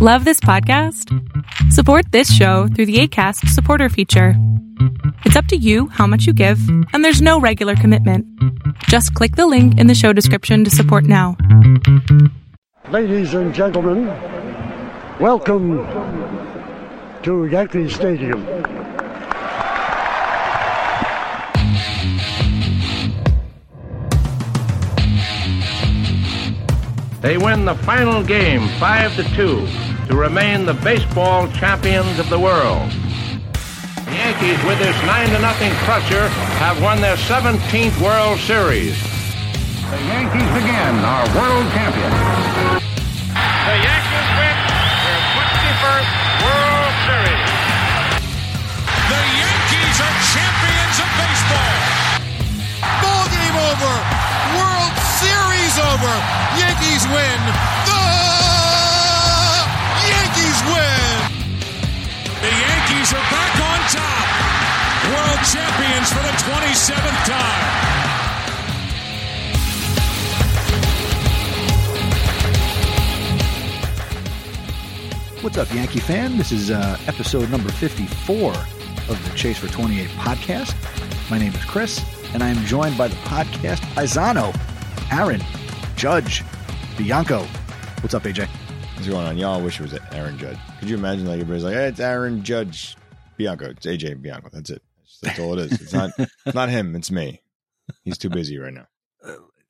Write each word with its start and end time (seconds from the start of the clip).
Love 0.00 0.24
this 0.24 0.38
podcast? 0.38 1.12
Support 1.72 2.12
this 2.12 2.32
show 2.32 2.68
through 2.68 2.86
the 2.86 3.00
ACAST 3.00 3.48
supporter 3.48 3.88
feature. 3.88 4.34
It's 5.24 5.34
up 5.34 5.46
to 5.46 5.56
you 5.56 5.88
how 5.88 6.06
much 6.06 6.24
you 6.24 6.32
give, 6.32 6.60
and 6.92 7.04
there's 7.04 7.20
no 7.20 7.40
regular 7.40 7.74
commitment. 7.74 8.24
Just 8.84 9.12
click 9.14 9.34
the 9.34 9.48
link 9.48 9.76
in 9.76 9.88
the 9.88 9.96
show 9.96 10.12
description 10.12 10.62
to 10.62 10.70
support 10.70 11.02
now. 11.02 11.36
Ladies 12.90 13.34
and 13.34 13.52
gentlemen, 13.52 14.06
welcome 15.18 15.84
to 17.24 17.46
Yankee 17.46 17.88
Stadium. 17.88 18.46
They 27.20 27.36
win 27.36 27.64
the 27.64 27.74
final 27.82 28.22
game 28.22 28.68
5 28.78 29.16
to 29.16 29.24
2 29.34 29.87
to 30.08 30.16
remain 30.16 30.64
the 30.64 30.72
baseball 30.72 31.46
champions 31.52 32.18
of 32.18 32.30
the 32.30 32.40
world. 32.40 32.88
The 34.08 34.16
Yankees, 34.16 34.56
with 34.64 34.80
this 34.80 34.96
9 35.04 35.28
to 35.36 35.38
nothing 35.38 35.68
crusher, 35.84 36.28
have 36.64 36.80
won 36.80 37.02
their 37.02 37.16
17th 37.28 37.92
World 38.00 38.40
Series. 38.40 38.96
The 39.92 40.00
Yankees 40.08 40.48
again 40.64 40.96
are 41.04 41.28
world 41.36 41.68
champions. 41.76 42.16
The 43.36 43.76
Yankees 43.84 44.28
win 44.40 44.56
their 45.04 45.22
21st 45.36 46.10
World 46.40 46.92
Series. 47.04 47.48
The 49.12 49.22
Yankees 49.44 49.96
are 50.00 50.16
champions 50.32 50.96
of 51.04 51.08
baseball. 51.20 51.76
Ball 53.04 53.24
game 53.28 53.58
over. 53.60 53.94
World 54.56 54.94
Series 55.20 55.74
over. 55.76 56.14
Yankees 56.56 57.04
win. 57.12 57.77
Up, 75.58 75.74
Yankee 75.74 75.98
fan? 75.98 76.38
This 76.38 76.52
is 76.52 76.70
uh, 76.70 76.96
episode 77.08 77.50
number 77.50 77.68
54 77.72 78.52
of 78.52 79.24
the 79.24 79.32
Chase 79.34 79.58
for 79.58 79.66
28 79.66 80.08
podcast. 80.10 80.72
My 81.28 81.36
name 81.36 81.52
is 81.52 81.64
Chris, 81.64 82.00
and 82.32 82.44
I 82.44 82.48
am 82.48 82.64
joined 82.64 82.96
by 82.96 83.08
the 83.08 83.16
podcast 83.16 83.80
Paisano, 83.94 84.54
Aaron, 85.10 85.42
Judge, 85.96 86.44
Bianco. 86.96 87.40
What's 88.02 88.14
up, 88.14 88.22
AJ? 88.22 88.46
What's 88.94 89.08
going 89.08 89.26
on? 89.26 89.36
Y'all 89.36 89.60
wish 89.60 89.80
it 89.80 89.90
was 89.90 89.98
Aaron 90.12 90.38
Judge. 90.38 90.58
Could 90.78 90.90
you 90.90 90.96
imagine 90.96 91.26
like 91.26 91.40
everybody's 91.40 91.64
like, 91.64 91.74
hey, 91.74 91.88
it's 91.88 91.98
Aaron 91.98 92.44
Judge 92.44 92.96
Bianco. 93.36 93.70
It's 93.70 93.84
AJ 93.84 94.22
Bianco. 94.22 94.50
That's 94.52 94.70
it. 94.70 94.82
That's 95.22 95.40
all 95.40 95.58
it 95.58 95.72
is. 95.72 95.80
It's 95.80 95.92
not 95.92 96.12
it's 96.18 96.54
not 96.54 96.68
him, 96.68 96.94
it's 96.94 97.10
me. 97.10 97.42
He's 98.04 98.18
too 98.18 98.30
busy 98.30 98.58
right 98.58 98.74
now. 98.74 98.86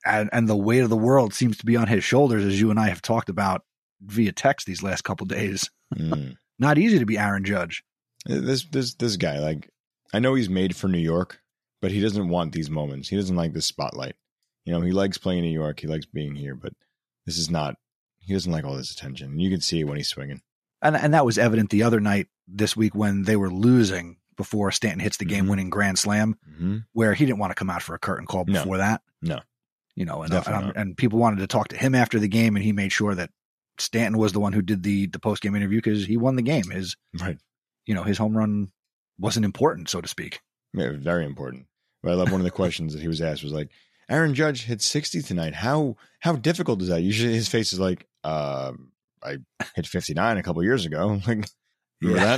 And, 0.04 0.28
and 0.34 0.48
the 0.48 0.56
weight 0.56 0.80
of 0.80 0.90
the 0.90 0.96
world 0.96 1.32
seems 1.32 1.56
to 1.58 1.66
be 1.66 1.76
on 1.76 1.86
his 1.86 2.04
shoulders, 2.04 2.44
as 2.44 2.60
you 2.60 2.70
and 2.70 2.78
I 2.78 2.88
have 2.88 3.00
talked 3.00 3.30
about 3.30 3.64
via 4.02 4.32
text 4.32 4.66
these 4.66 4.82
last 4.82 5.02
couple 5.02 5.24
days. 5.24 5.70
Mm. 5.94 6.36
Not 6.58 6.78
easy 6.78 6.98
to 6.98 7.06
be 7.06 7.18
Aaron 7.18 7.44
Judge. 7.44 7.84
This 8.26 8.64
this 8.64 8.94
this 8.94 9.16
guy, 9.16 9.38
like 9.38 9.70
I 10.12 10.18
know 10.18 10.34
he's 10.34 10.48
made 10.50 10.74
for 10.76 10.88
New 10.88 10.98
York, 10.98 11.40
but 11.80 11.90
he 11.92 12.00
doesn't 12.00 12.28
want 12.28 12.52
these 12.52 12.68
moments. 12.70 13.08
He 13.08 13.16
doesn't 13.16 13.36
like 13.36 13.52
the 13.52 13.62
spotlight. 13.62 14.16
You 14.64 14.72
know, 14.72 14.80
he 14.80 14.92
likes 14.92 15.18
playing 15.18 15.40
in 15.40 15.44
New 15.46 15.58
York, 15.58 15.80
he 15.80 15.86
likes 15.86 16.04
being 16.06 16.34
here, 16.34 16.54
but 16.54 16.72
this 17.26 17.38
is 17.38 17.48
not 17.50 17.76
he 18.20 18.34
doesn't 18.34 18.50
like 18.52 18.64
all 18.64 18.76
this 18.76 18.90
attention. 18.90 19.30
And 19.32 19.40
you 19.40 19.50
can 19.50 19.60
see 19.60 19.80
it 19.80 19.84
when 19.84 19.96
he's 19.96 20.08
swinging. 20.08 20.42
And, 20.82 20.94
and 20.96 21.14
that 21.14 21.24
was 21.24 21.38
evident 21.38 21.70
the 21.70 21.82
other 21.84 22.00
night 22.00 22.26
this 22.46 22.76
week 22.76 22.94
when 22.94 23.22
they 23.22 23.36
were 23.36 23.50
losing 23.50 24.16
before 24.36 24.70
Stanton 24.70 25.00
hits 25.00 25.16
the 25.16 25.24
game 25.24 25.46
Mhm. 25.46 25.50
winning 25.50 25.70
grand 25.70 25.98
slam, 25.98 26.36
Mm-hmm. 26.50 26.76
where 26.92 27.14
he 27.14 27.24
didn't 27.24 27.38
want 27.38 27.50
to 27.52 27.54
come 27.54 27.70
out 27.70 27.82
for 27.82 27.94
a 27.94 27.98
curtain 27.98 28.26
call 28.26 28.44
No. 28.46 28.52
before 28.60 28.76
that. 28.78 29.00
No. 29.22 29.40
You 29.96 30.04
know, 30.04 30.22
and, 30.22 30.30
Definitely 30.30 30.68
and, 30.68 30.76
and 30.76 30.96
people 30.96 31.18
wanted 31.18 31.38
to 31.40 31.46
talk 31.46 31.68
to 31.68 31.76
him 31.76 31.94
after 31.94 32.18
the 32.20 32.28
game, 32.28 32.54
and 32.54 32.64
he 32.64 32.72
made 32.72 32.92
sure 32.92 33.14
that 33.14 33.30
Stanton 33.80 34.18
was 34.18 34.32
the 34.32 34.40
one 34.40 34.52
who 34.52 34.62
did 34.62 34.82
the 34.82 35.06
the 35.06 35.18
post 35.18 35.42
game 35.42 35.54
interview 35.54 35.78
because 35.78 36.04
he 36.06 36.16
won 36.16 36.36
the 36.36 36.42
game. 36.42 36.70
His 36.70 36.96
Right. 37.20 37.38
you 37.86 37.94
know 37.94 38.02
his 38.02 38.18
home 38.18 38.36
run 38.36 38.68
wasn't 39.18 39.44
important, 39.44 39.88
so 39.88 40.00
to 40.00 40.08
speak. 40.08 40.40
Yeah, 40.74 40.92
very 40.96 41.24
important. 41.24 41.66
But 42.02 42.12
I 42.12 42.14
love 42.14 42.30
one 42.30 42.40
of 42.40 42.44
the 42.44 42.50
questions 42.62 42.92
that 42.92 43.00
he 43.02 43.08
was 43.08 43.20
asked 43.20 43.42
was 43.42 43.52
like, 43.52 43.70
Aaron 44.08 44.34
Judge 44.34 44.64
hit 44.64 44.80
60 44.82 45.22
tonight. 45.22 45.54
How 45.54 45.96
how 46.20 46.36
difficult 46.36 46.80
is 46.82 46.88
that? 46.88 47.02
Usually 47.02 47.32
his 47.34 47.48
face 47.48 47.72
is 47.72 47.80
like, 47.80 48.06
uh, 48.24 48.72
I 49.22 49.38
hit 49.74 49.86
59 49.86 50.36
a 50.38 50.42
couple 50.42 50.62
years 50.62 50.86
ago. 50.86 51.20
Like, 51.26 51.48
remember 52.00 52.20
Yeah. 52.20 52.36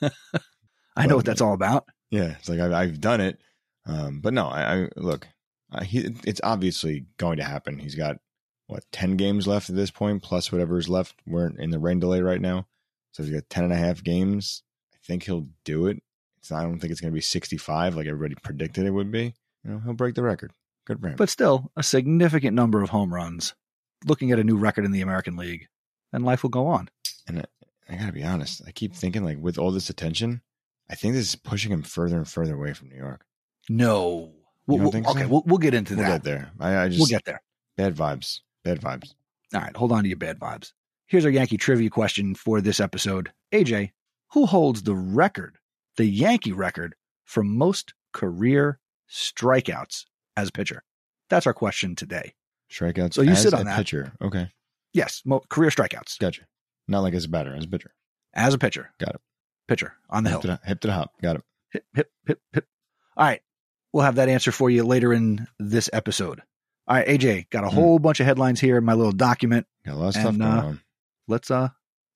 that? 0.00 0.12
I 0.96 1.06
know 1.06 1.16
what 1.16 1.24
that's 1.26 1.40
all 1.40 1.52
about. 1.54 1.86
Yeah, 2.10 2.36
it's 2.38 2.48
like 2.48 2.60
I've, 2.60 2.72
I've 2.72 3.00
done 3.00 3.20
it. 3.20 3.38
Um, 3.86 4.20
but 4.20 4.32
no, 4.32 4.46
I, 4.46 4.84
I 4.84 4.88
look, 4.96 5.26
I, 5.72 5.84
he, 5.84 6.14
it's 6.24 6.40
obviously 6.42 7.06
going 7.18 7.36
to 7.38 7.44
happen. 7.44 7.78
He's 7.78 7.96
got 7.96 8.16
what 8.66 8.84
10 8.92 9.16
games 9.16 9.46
left 9.46 9.68
at 9.70 9.76
this 9.76 9.90
point, 9.90 10.22
plus 10.22 10.50
whatever's 10.50 10.88
left. 10.88 11.14
We're 11.26 11.48
in 11.48 11.70
the 11.70 11.78
rain 11.78 12.00
delay 12.00 12.20
right 12.22 12.40
now. 12.40 12.66
So 13.12 13.22
he's 13.22 13.32
got 13.32 13.48
10 13.50 13.64
and 13.64 13.72
a 13.72 13.76
half 13.76 14.02
games. 14.02 14.62
I 14.92 14.96
think 15.06 15.24
he'll 15.24 15.46
do 15.64 15.86
it. 15.86 16.02
It's 16.38 16.50
not, 16.50 16.60
I 16.60 16.62
don't 16.64 16.78
think 16.78 16.90
it's 16.90 17.00
going 17.00 17.12
to 17.12 17.14
be 17.14 17.20
65 17.20 17.94
like 17.96 18.06
everybody 18.06 18.34
predicted 18.42 18.86
it 18.86 18.90
would 18.90 19.10
be. 19.10 19.34
You 19.64 19.70
know, 19.70 19.78
he'll 19.84 19.92
break 19.94 20.14
the 20.14 20.22
record. 20.22 20.52
Good 20.86 21.00
for 21.00 21.08
him. 21.08 21.16
But 21.16 21.30
still, 21.30 21.70
a 21.76 21.82
significant 21.82 22.54
number 22.54 22.82
of 22.82 22.90
home 22.90 23.12
runs. 23.14 23.54
Looking 24.06 24.32
at 24.32 24.38
a 24.38 24.44
new 24.44 24.56
record 24.56 24.84
in 24.84 24.90
the 24.92 25.00
American 25.00 25.36
League, 25.36 25.68
and 26.12 26.24
life 26.24 26.42
will 26.42 26.50
go 26.50 26.66
on. 26.66 26.90
and 27.26 27.38
I, 27.40 27.44
I 27.88 27.96
got 27.96 28.06
to 28.06 28.12
be 28.12 28.22
honest, 28.24 28.60
I 28.66 28.70
keep 28.70 28.94
thinking 28.94 29.24
like 29.24 29.38
with 29.40 29.56
all 29.58 29.70
this 29.70 29.88
attention, 29.88 30.42
I 30.90 30.94
think 30.94 31.14
this 31.14 31.28
is 31.28 31.36
pushing 31.36 31.72
him 31.72 31.82
further 31.82 32.16
and 32.18 32.28
further 32.28 32.54
away 32.54 32.74
from 32.74 32.90
New 32.90 32.96
York. 32.98 33.24
No, 33.70 34.32
We'll- 34.66 34.78
we'll- 34.80 34.90
think 34.92 35.06
so? 35.06 35.12
okay, 35.12 35.24
we'll, 35.26 35.42
we'll 35.46 35.56
get 35.58 35.72
into 35.72 35.94
We'll 35.96 36.04
that. 36.04 36.22
get 36.22 36.24
there. 36.24 36.50
I, 36.60 36.76
I 36.76 36.88
just 36.88 37.00
We'll 37.00 37.06
get 37.06 37.24
there. 37.24 37.40
bad 37.78 37.94
vibes. 37.96 38.40
Bad 38.64 38.80
vibes. 38.80 39.14
All 39.54 39.60
right, 39.60 39.76
hold 39.76 39.92
on 39.92 40.02
to 40.02 40.08
your 40.08 40.18
bad 40.18 40.38
vibes. 40.38 40.72
Here's 41.06 41.24
our 41.24 41.30
Yankee 41.30 41.56
trivia 41.58 41.90
question 41.90 42.34
for 42.34 42.60
this 42.60 42.80
episode. 42.80 43.30
AJ, 43.52 43.90
who 44.32 44.46
holds 44.46 44.82
the 44.82 44.94
record, 44.96 45.58
the 45.96 46.06
Yankee 46.06 46.52
record, 46.52 46.94
for 47.24 47.42
most 47.44 47.94
career 48.12 48.78
strikeouts 49.10 50.04
as 50.36 50.48
a 50.48 50.52
pitcher? 50.52 50.82
That's 51.30 51.46
our 51.46 51.54
question 51.54 51.94
today. 51.94 52.34
Strikeouts. 52.70 53.14
So 53.14 53.22
you 53.22 53.32
as 53.32 53.42
sit 53.42 53.54
on 53.54 53.62
a 53.62 53.64
that. 53.64 53.76
pitcher. 53.76 54.12
Okay, 54.20 54.48
Yes, 54.92 55.22
mo- 55.24 55.42
career 55.48 55.70
strikeouts 55.70 56.18
gotcha. 56.18 56.42
Not 56.88 57.00
like 57.00 57.14
as 57.14 57.24
a 57.24 57.28
batter, 57.28 57.54
as 57.54 57.64
a 57.64 57.68
pitcher. 57.68 57.92
as 58.34 58.54
a 58.54 58.58
pitcher. 58.58 58.90
Got 58.98 59.16
it. 59.16 59.20
Pitcher 59.68 59.94
on 60.10 60.24
the 60.24 60.30
Hip 60.30 60.34
hill. 60.34 60.40
to 60.42 60.46
the, 60.48 60.60
hip 60.68 60.80
to 60.80 60.88
the 60.88 60.92
hop. 60.94 61.10
Got 61.22 61.36
it. 61.36 61.42
Hip, 61.72 61.84
hip, 61.94 62.10
hip, 62.26 62.40
hip. 62.52 62.66
All 63.16 63.26
right. 63.26 63.40
We'll 63.92 64.04
have 64.04 64.16
that 64.16 64.28
answer 64.28 64.52
for 64.52 64.68
you 64.70 64.84
later 64.84 65.12
in 65.12 65.46
this 65.58 65.88
episode. 65.92 66.42
All 66.86 66.96
right, 66.96 67.06
AJ, 67.06 67.48
got 67.50 67.64
a 67.64 67.68
Hmm. 67.70 67.74
whole 67.74 67.98
bunch 67.98 68.20
of 68.20 68.26
headlines 68.26 68.60
here 68.60 68.76
in 68.76 68.84
my 68.84 68.94
little 68.94 69.12
document. 69.12 69.66
Got 69.86 69.94
a 69.94 69.98
lot 69.98 70.08
of 70.08 70.14
stuff 70.14 70.26
And, 70.26 70.38
going 70.38 70.52
uh, 70.52 70.62
on. 70.62 70.80
Let's 71.28 71.50
uh 71.50 71.68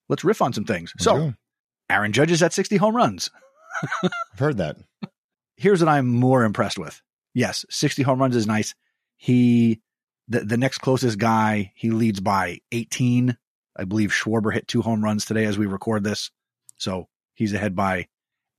let's 0.08 0.24
riff 0.24 0.42
on 0.42 0.52
some 0.52 0.64
things. 0.64 0.92
Let's 0.96 1.04
so 1.04 1.14
go. 1.16 1.34
Aaron 1.90 2.12
Judge 2.12 2.30
is 2.30 2.42
at 2.42 2.52
60 2.52 2.76
home 2.76 2.94
runs. 2.94 3.30
I've 4.02 4.38
heard 4.38 4.58
that. 4.58 4.76
here's 5.56 5.80
what 5.80 5.88
I'm 5.88 6.06
more 6.08 6.44
impressed 6.44 6.78
with. 6.78 7.00
Yes, 7.34 7.64
60 7.70 8.02
home 8.02 8.20
runs 8.20 8.36
is 8.36 8.46
nice. 8.46 8.74
He, 9.16 9.80
the, 10.28 10.40
the 10.40 10.56
next 10.58 10.78
closest 10.78 11.18
guy, 11.18 11.72
he 11.74 11.90
leads 11.90 12.20
by 12.20 12.58
18. 12.72 13.36
I 13.76 13.84
believe 13.84 14.10
Schwarber 14.10 14.52
hit 14.52 14.68
two 14.68 14.82
home 14.82 15.02
runs 15.02 15.24
today 15.24 15.44
as 15.46 15.56
we 15.56 15.66
record 15.66 16.04
this. 16.04 16.30
So 16.76 17.08
he's 17.34 17.54
ahead 17.54 17.74
by 17.74 18.08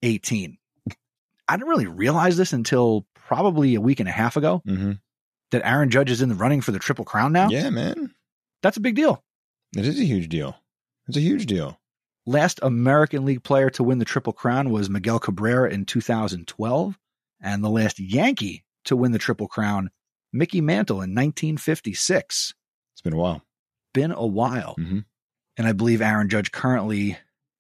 18. 0.02 0.58
I 1.48 1.56
didn't 1.58 1.70
really 1.70 1.88
realize 1.88 2.36
this 2.38 2.54
until 2.54 3.06
probably 3.14 3.76
a 3.76 3.82
week 3.82 4.00
and 4.00 4.10
a 4.10 4.14
half 4.14 4.38
ago 4.38 4.62
hmm 4.66 4.94
that 5.52 5.66
Aaron 5.66 5.90
Judge 5.90 6.12
is 6.12 6.22
in 6.22 6.30
the 6.30 6.36
running 6.36 6.62
for 6.62 6.72
the 6.72 6.80
Triple 6.80 7.06
Crown 7.06 7.32
now. 7.34 7.50
Yeah, 7.50 7.70
man. 7.70 8.14
That's 8.62 8.78
a 8.78 8.82
big 8.82 8.96
deal. 8.96 9.24
It 9.76 9.86
is 9.86 10.00
a 10.00 10.06
huge 10.06 10.30
deal. 10.30 10.56
It's 11.08 11.18
a 11.18 11.22
huge 11.22 11.46
deal. 11.46 11.80
Last 12.26 12.60
American 12.62 13.26
League 13.26 13.44
player 13.44 13.70
to 13.72 13.84
win 13.84 13.98
the 14.00 14.06
Triple 14.06 14.34
Crown 14.34 14.70
was 14.70 14.90
Miguel 14.90 15.20
Cabrera 15.20 15.72
in 15.72 15.86
2012, 15.86 16.98
and 17.42 17.64
the 17.64 17.70
last 17.70 18.00
Yankee 18.00 18.64
to 18.86 18.96
win 18.96 19.12
the 19.12 19.18
Triple 19.20 19.48
Crown, 19.48 19.90
Mickey 20.32 20.62
Mantle 20.62 20.98
in 21.02 21.16
1956. 21.16 22.54
It's 22.94 23.02
been 23.02 23.14
a 23.14 23.18
while. 23.18 23.42
Been 23.94 24.12
a 24.12 24.26
while. 24.28 24.76
Mhm. 24.78 25.06
And 25.58 25.68
I 25.68 25.72
believe 25.72 26.02
Aaron 26.02 26.30
Judge 26.30 26.52
currently 26.52 27.18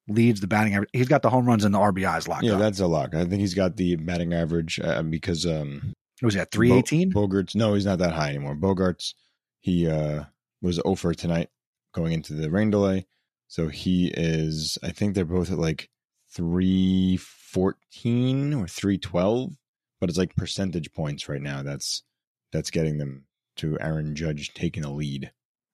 leads 0.07 0.41
the 0.41 0.47
batting 0.47 0.73
average. 0.73 0.89
He's 0.93 1.07
got 1.07 1.21
the 1.21 1.29
home 1.29 1.45
runs 1.45 1.63
and 1.65 1.73
the 1.73 1.79
RBIs 1.79 2.27
locked 2.27 2.43
Yeah, 2.43 2.53
up. 2.53 2.59
that's 2.59 2.79
a 2.79 2.87
lock. 2.87 3.13
I 3.13 3.25
think 3.25 3.41
he's 3.41 3.53
got 3.53 3.77
the 3.77 3.95
batting 3.95 4.33
average 4.33 4.79
uh, 4.79 5.03
because 5.03 5.45
um 5.45 5.93
was 6.21 6.35
that 6.35 6.51
318? 6.51 7.09
Bo- 7.11 7.27
Bogaerts. 7.27 7.55
No, 7.55 7.73
he's 7.73 7.85
not 7.85 7.99
that 7.99 8.13
high 8.13 8.29
anymore. 8.29 8.55
Bogaerts, 8.55 9.13
he 9.59 9.89
uh, 9.89 10.23
was 10.61 10.79
over 10.85 11.13
tonight 11.13 11.49
going 11.93 12.13
into 12.13 12.33
the 12.33 12.49
rain 12.49 12.69
delay. 12.69 13.05
So 13.47 13.67
he 13.67 14.11
is, 14.15 14.77
I 14.83 14.91
think 14.91 15.15
they're 15.15 15.25
both 15.25 15.51
at 15.51 15.57
like 15.57 15.89
314 16.31 18.53
or 18.53 18.67
312, 18.67 19.51
but 19.99 20.09
it's 20.09 20.17
like 20.17 20.35
percentage 20.35 20.93
points 20.93 21.27
right 21.27 21.41
now. 21.41 21.63
That's 21.63 22.03
that's 22.51 22.71
getting 22.71 22.97
them 22.97 23.25
to 23.57 23.77
Aaron 23.79 24.15
Judge 24.15 24.53
taking 24.53 24.83
a 24.83 24.91
lead. 24.91 25.31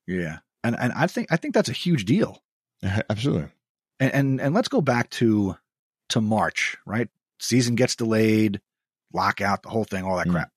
yeah. 0.07 0.39
And 0.63 0.75
and 0.79 0.91
I 0.93 1.05
think 1.05 1.27
I 1.31 1.37
think 1.37 1.53
that's 1.53 1.69
a 1.69 1.73
huge 1.73 2.05
deal. 2.05 2.41
Absolutely. 3.09 3.49
And, 3.99 4.13
and 4.13 4.41
and 4.41 4.55
let's 4.55 4.67
go 4.67 4.81
back 4.81 5.11
to 5.11 5.55
to 6.09 6.21
March, 6.21 6.75
right? 6.87 7.07
Season 7.39 7.75
gets 7.75 7.95
delayed, 7.95 8.61
lockout, 9.13 9.63
the 9.63 9.69
whole 9.69 9.83
thing, 9.85 10.03
all 10.03 10.17
that 10.17 10.27
Mm. 10.27 10.31
crap. 10.31 10.51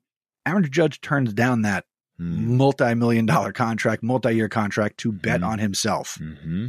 Aaron 0.47 0.69
Judge 0.71 1.00
turns 1.00 1.33
down 1.33 1.62
that 1.62 1.85
Hmm. 2.19 2.56
multi-million 2.56 3.27
dollar 3.27 3.53
contract, 3.53 4.03
multi-year 4.03 4.49
contract 4.49 4.99
to 4.99 5.12
bet 5.12 5.41
Mhm. 5.41 5.47
on 5.47 5.59
himself. 5.61 6.19
Mm-hmm. 6.21 6.67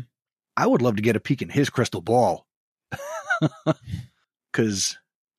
I 0.55 0.67
would 0.67 0.81
love 0.83 0.95
to 0.97 1.01
get 1.01 1.15
a 1.15 1.19
peek 1.19 1.41
in 1.41 1.49
his 1.49 1.69
crystal 1.71 2.01
ball. 2.01 2.45
Cause 4.53 4.97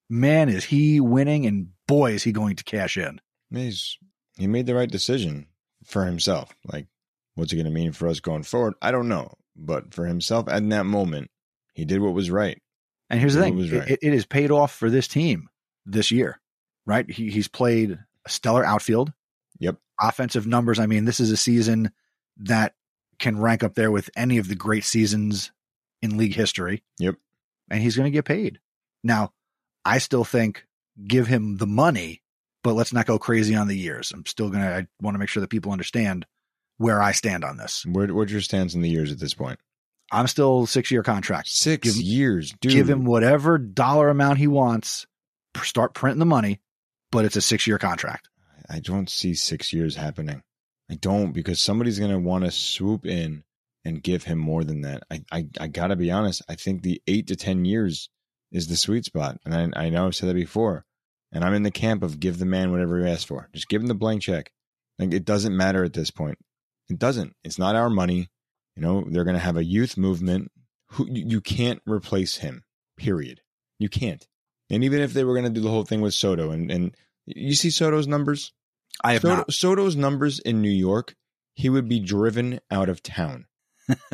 man, 0.08 0.48
is 0.48 0.64
he 0.64 1.00
winning 1.00 1.46
and 1.46 1.68
boy, 1.86 2.12
is 2.12 2.22
he 2.22 2.32
going 2.32 2.56
to 2.56 2.64
cash 2.64 2.96
in. 2.96 3.20
He's 3.50 3.98
he 4.36 4.46
made 4.46 4.66
the 4.66 4.74
right 4.74 4.90
decision 4.90 5.46
for 5.84 6.04
himself. 6.06 6.54
Like, 6.64 6.86
what's 7.34 7.52
it 7.52 7.56
going 7.56 7.66
to 7.66 7.70
mean 7.72 7.92
for 7.92 8.08
us 8.08 8.20
going 8.20 8.44
forward? 8.44 8.74
I 8.80 8.90
don't 8.92 9.08
know, 9.08 9.34
but 9.56 9.92
for 9.92 10.06
himself 10.06 10.48
at 10.48 10.68
that 10.70 10.86
moment, 10.86 11.30
he 11.74 11.84
did 11.84 12.00
what 12.00 12.14
was 12.14 12.30
right. 12.30 12.60
And 13.10 13.18
here's 13.20 13.34
the 13.34 13.42
thing: 13.42 13.58
it, 13.58 13.72
right. 13.72 13.90
it, 13.90 13.98
it 14.02 14.12
has 14.12 14.24
paid 14.26 14.50
off 14.50 14.72
for 14.74 14.88
this 14.88 15.08
team 15.08 15.48
this 15.92 16.10
year, 16.10 16.40
right? 16.86 17.08
He, 17.10 17.30
he's 17.30 17.48
played 17.48 17.98
a 18.26 18.30
stellar 18.30 18.64
outfield. 18.64 19.12
Yep. 19.58 19.76
Offensive 20.00 20.46
numbers. 20.46 20.78
I 20.78 20.86
mean, 20.86 21.04
this 21.04 21.20
is 21.20 21.30
a 21.30 21.36
season 21.36 21.90
that 22.38 22.74
can 23.18 23.38
rank 23.38 23.62
up 23.62 23.74
there 23.74 23.90
with 23.90 24.08
any 24.16 24.38
of 24.38 24.48
the 24.48 24.54
great 24.54 24.84
seasons 24.84 25.52
in 26.00 26.16
league 26.16 26.34
history. 26.34 26.82
Yep. 26.98 27.16
And 27.70 27.82
he's 27.82 27.96
going 27.96 28.06
to 28.06 28.10
get 28.10 28.24
paid. 28.24 28.58
Now, 29.04 29.32
I 29.84 29.98
still 29.98 30.24
think 30.24 30.66
give 31.06 31.26
him 31.26 31.58
the 31.58 31.66
money, 31.66 32.22
but 32.64 32.74
let's 32.74 32.92
not 32.92 33.06
go 33.06 33.18
crazy 33.18 33.54
on 33.54 33.68
the 33.68 33.76
years. 33.76 34.12
I'm 34.12 34.26
still 34.26 34.48
going 34.50 34.62
to, 34.62 34.68
I 34.68 34.86
want 35.02 35.14
to 35.14 35.18
make 35.18 35.28
sure 35.28 35.40
that 35.42 35.48
people 35.48 35.72
understand 35.72 36.26
where 36.78 37.02
I 37.02 37.12
stand 37.12 37.44
on 37.44 37.58
this. 37.58 37.84
Where, 37.86 38.12
what's 38.14 38.32
your 38.32 38.40
stance 38.40 38.74
in 38.74 38.80
the 38.80 38.88
years 38.88 39.12
at 39.12 39.18
this 39.20 39.34
point? 39.34 39.60
I'm 40.12 40.26
still 40.26 40.66
six 40.66 40.90
year 40.90 41.02
contract. 41.02 41.48
Six 41.48 41.86
Give- 41.86 42.02
years, 42.02 42.54
dude. 42.60 42.72
give 42.72 42.90
him 42.90 43.04
whatever 43.04 43.58
dollar 43.58 44.08
amount 44.08 44.38
he 44.38 44.48
wants, 44.48 45.06
start 45.62 45.94
printing 45.94 46.20
the 46.20 46.26
money, 46.26 46.60
but 47.10 47.24
it's 47.24 47.36
a 47.36 47.40
six 47.40 47.66
year 47.66 47.78
contract. 47.78 48.28
I 48.68 48.80
don't 48.80 49.10
see 49.10 49.34
six 49.34 49.72
years 49.72 49.96
happening. 49.96 50.42
I 50.90 50.94
don't 50.94 51.32
because 51.32 51.60
somebody's 51.60 51.98
going 51.98 52.10
to 52.10 52.18
want 52.18 52.44
to 52.44 52.50
swoop 52.50 53.06
in 53.06 53.44
and 53.84 54.02
give 54.02 54.24
him 54.24 54.38
more 54.38 54.64
than 54.64 54.82
that. 54.82 55.02
I, 55.10 55.22
I, 55.32 55.46
I 55.60 55.66
got 55.68 55.88
to 55.88 55.96
be 55.96 56.10
honest. 56.10 56.42
I 56.48 56.54
think 56.54 56.82
the 56.82 57.00
eight 57.06 57.26
to 57.28 57.36
10 57.36 57.64
years 57.64 58.10
is 58.52 58.68
the 58.68 58.76
sweet 58.76 59.04
spot. 59.04 59.38
And 59.44 59.74
I, 59.74 59.86
I 59.86 59.88
know 59.90 60.06
I've 60.06 60.16
said 60.16 60.28
that 60.28 60.34
before. 60.34 60.84
And 61.32 61.44
I'm 61.44 61.54
in 61.54 61.62
the 61.62 61.70
camp 61.70 62.02
of 62.02 62.20
give 62.20 62.38
the 62.38 62.44
man 62.44 62.72
whatever 62.72 62.98
he 62.98 63.10
asks 63.10 63.24
for. 63.24 63.48
Just 63.52 63.68
give 63.68 63.80
him 63.80 63.86
the 63.86 63.94
blank 63.94 64.22
check. 64.22 64.50
Like 64.98 65.14
it 65.14 65.24
doesn't 65.24 65.56
matter 65.56 65.84
at 65.84 65.92
this 65.92 66.10
point. 66.10 66.38
It 66.88 66.98
doesn't. 66.98 67.34
It's 67.44 67.58
not 67.58 67.76
our 67.76 67.88
money. 67.88 68.30
You 68.76 68.82
know, 68.82 69.04
they're 69.08 69.24
going 69.24 69.34
to 69.34 69.40
have 69.40 69.56
a 69.56 69.64
youth 69.64 69.96
movement. 69.96 70.50
Who 70.92 71.06
you, 71.08 71.24
you 71.26 71.40
can't 71.40 71.80
replace 71.86 72.36
him. 72.36 72.64
Period. 72.96 73.40
You 73.78 73.88
can't. 73.88 74.26
And 74.70 74.84
even 74.84 75.00
if 75.00 75.12
they 75.12 75.24
were 75.24 75.34
going 75.34 75.44
to 75.44 75.50
do 75.50 75.60
the 75.60 75.70
whole 75.70 75.84
thing 75.84 76.00
with 76.00 76.14
Soto 76.14 76.50
and, 76.50 76.70
and 76.70 76.94
you 77.26 77.54
see 77.54 77.70
Soto's 77.70 78.06
numbers, 78.06 78.52
I 79.02 79.14
have 79.14 79.22
Soto, 79.22 79.36
not. 79.36 79.52
Soto's 79.52 79.96
numbers 79.96 80.38
in 80.38 80.62
New 80.62 80.70
York, 80.70 81.14
he 81.54 81.68
would 81.68 81.88
be 81.88 82.00
driven 82.00 82.60
out 82.70 82.88
of 82.88 83.02
town. 83.02 83.46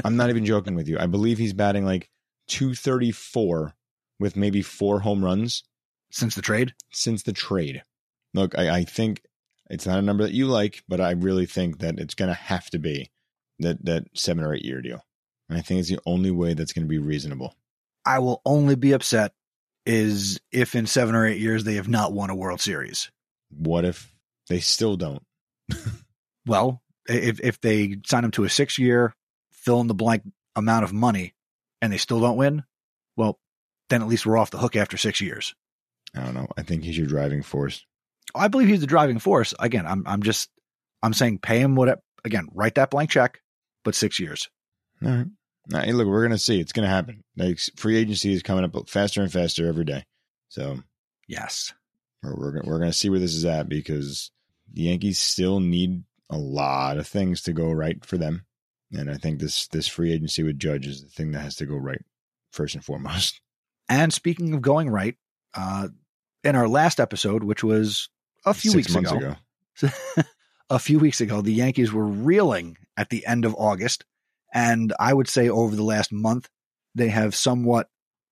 I'm 0.04 0.16
not 0.16 0.30
even 0.30 0.44
joking 0.44 0.74
with 0.74 0.88
you. 0.88 0.98
I 0.98 1.06
believe 1.06 1.38
he's 1.38 1.52
batting 1.52 1.84
like 1.84 2.10
234 2.48 3.74
with 4.18 4.36
maybe 4.36 4.62
four 4.62 5.00
home 5.00 5.24
runs 5.24 5.64
Since 6.10 6.34
the 6.34 6.42
trade, 6.42 6.74
since 6.90 7.22
the 7.22 7.32
trade. 7.32 7.82
Look, 8.32 8.58
I, 8.58 8.78
I 8.78 8.84
think 8.84 9.22
it's 9.68 9.86
not 9.86 9.98
a 9.98 10.02
number 10.02 10.24
that 10.24 10.32
you 10.32 10.46
like, 10.46 10.82
but 10.88 11.00
I 11.00 11.12
really 11.12 11.46
think 11.46 11.80
that 11.80 11.98
it's 11.98 12.14
going 12.14 12.28
to 12.28 12.34
have 12.34 12.70
to 12.70 12.78
be 12.78 13.10
that, 13.58 13.84
that 13.84 14.04
seven 14.14 14.44
or 14.44 14.54
eight 14.54 14.64
year 14.64 14.80
deal. 14.80 15.02
And 15.48 15.58
I 15.58 15.60
think 15.60 15.80
it's 15.80 15.88
the 15.88 16.00
only 16.06 16.30
way 16.30 16.54
that's 16.54 16.72
going 16.72 16.84
to 16.84 16.88
be 16.88 16.98
reasonable. 16.98 17.54
I 18.04 18.18
will 18.20 18.40
only 18.44 18.76
be 18.76 18.92
upset 18.92 19.32
is 19.86 20.40
if 20.52 20.74
in 20.74 20.86
seven 20.86 21.14
or 21.14 21.26
eight 21.26 21.40
years 21.40 21.64
they 21.64 21.76
have 21.76 21.88
not 21.88 22.12
won 22.12 22.30
a 22.30 22.34
World 22.34 22.60
Series. 22.60 23.10
What 23.50 23.84
if 23.84 24.12
they 24.48 24.60
still 24.60 24.96
don't? 24.96 25.22
Well, 26.46 26.80
if 27.08 27.40
if 27.40 27.60
they 27.60 27.96
sign 28.06 28.24
him 28.24 28.30
to 28.32 28.44
a 28.44 28.48
six 28.48 28.78
year, 28.78 29.14
fill 29.50 29.80
in 29.80 29.88
the 29.88 29.94
blank 29.94 30.22
amount 30.54 30.84
of 30.84 30.92
money, 30.92 31.34
and 31.82 31.92
they 31.92 31.98
still 31.98 32.20
don't 32.20 32.36
win, 32.36 32.64
well, 33.16 33.38
then 33.90 34.00
at 34.00 34.08
least 34.08 34.26
we're 34.26 34.38
off 34.38 34.50
the 34.50 34.58
hook 34.58 34.76
after 34.76 34.96
six 34.96 35.20
years. 35.20 35.54
I 36.14 36.24
don't 36.24 36.34
know. 36.34 36.46
I 36.56 36.62
think 36.62 36.84
he's 36.84 36.96
your 36.96 37.06
driving 37.06 37.42
force. 37.42 37.84
I 38.34 38.48
believe 38.48 38.68
he's 38.68 38.80
the 38.80 38.86
driving 38.86 39.18
force. 39.18 39.54
Again, 39.58 39.86
I'm 39.86 40.04
I'm 40.06 40.22
just 40.22 40.48
I'm 41.02 41.12
saying 41.12 41.40
pay 41.40 41.58
him 41.58 41.74
what 41.74 41.98
again, 42.24 42.48
write 42.54 42.76
that 42.76 42.90
blank 42.90 43.10
check, 43.10 43.40
but 43.84 43.94
six 43.94 44.20
years. 44.20 44.48
All 45.04 45.10
right. 45.10 45.26
Now, 45.68 45.80
hey, 45.82 45.92
look, 45.92 46.06
we're 46.06 46.22
gonna 46.22 46.38
see. 46.38 46.60
It's 46.60 46.72
gonna 46.72 46.88
happen. 46.88 47.24
Like 47.36 47.58
free 47.76 47.96
agency 47.96 48.32
is 48.32 48.42
coming 48.42 48.64
up 48.64 48.88
faster 48.88 49.22
and 49.22 49.32
faster 49.32 49.66
every 49.66 49.84
day. 49.84 50.04
So 50.48 50.78
Yes. 51.28 51.72
we're 52.22 52.34
we're, 52.36 52.52
gonna- 52.52 52.68
we're 52.68 52.78
gonna 52.78 52.92
see 52.92 53.10
where 53.10 53.18
this 53.20 53.34
is 53.34 53.44
at 53.44 53.68
because 53.68 54.30
the 54.72 54.82
Yankees 54.82 55.18
still 55.18 55.60
need 55.60 56.04
a 56.30 56.38
lot 56.38 56.98
of 56.98 57.06
things 57.06 57.42
to 57.42 57.52
go 57.52 57.70
right 57.70 58.04
for 58.04 58.16
them, 58.18 58.44
and 58.92 59.10
I 59.10 59.16
think 59.16 59.38
this 59.40 59.66
this 59.68 59.86
free 59.88 60.12
agency 60.12 60.42
with 60.42 60.58
Judge 60.58 60.86
is 60.86 61.02
the 61.02 61.08
thing 61.08 61.32
that 61.32 61.40
has 61.40 61.56
to 61.56 61.66
go 61.66 61.76
right 61.76 62.04
first 62.52 62.74
and 62.74 62.84
foremost. 62.84 63.40
And 63.88 64.12
speaking 64.12 64.52
of 64.52 64.62
going 64.62 64.90
right, 64.90 65.14
uh, 65.54 65.86
in 66.42 66.56
our 66.56 66.66
last 66.66 66.98
episode, 66.98 67.44
which 67.44 67.62
was 67.62 68.08
a 68.44 68.52
few 68.52 68.72
Six 68.72 68.92
weeks 68.96 69.12
ago, 69.12 69.16
ago. 69.80 69.92
a 70.70 70.78
few 70.80 70.98
weeks 70.98 71.20
ago, 71.20 71.40
the 71.40 71.52
Yankees 71.52 71.92
were 71.92 72.04
reeling 72.04 72.76
at 72.96 73.10
the 73.10 73.24
end 73.24 73.44
of 73.44 73.54
August. 73.56 74.04
And 74.52 74.92
I 74.98 75.12
would 75.12 75.28
say 75.28 75.48
over 75.48 75.74
the 75.76 75.82
last 75.82 76.12
month, 76.12 76.48
they 76.94 77.08
have 77.08 77.34
somewhat 77.34 77.88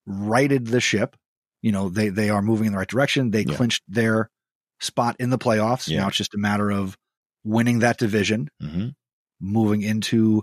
righted 0.06 0.66
the 0.66 0.80
ship. 0.80 1.16
You 1.62 1.72
know, 1.72 1.88
they, 1.88 2.08
they 2.08 2.30
are 2.30 2.42
moving 2.42 2.66
in 2.66 2.72
the 2.72 2.78
right 2.78 2.88
direction. 2.88 3.30
They 3.30 3.42
Yeah. 3.42 3.54
clinched 3.56 3.82
their 3.88 4.30
spot 4.80 5.16
in 5.18 5.30
the 5.30 5.38
playoffs. 5.38 5.88
Yeah. 5.88 6.00
Now 6.00 6.08
it's 6.08 6.16
just 6.16 6.34
a 6.34 6.38
matter 6.38 6.70
of 6.70 6.96
winning 7.44 7.80
that 7.80 7.98
division, 7.98 8.48
hmm 8.60 8.88
moving 9.40 9.82
into 9.82 10.42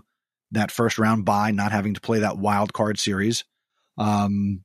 that 0.52 0.70
first 0.70 0.98
round 0.98 1.24
by 1.24 1.50
not 1.50 1.72
having 1.72 1.94
to 1.94 2.00
play 2.00 2.20
that 2.20 2.36
wild 2.38 2.72
card 2.72 2.98
series. 2.98 3.42
Um, 3.98 4.62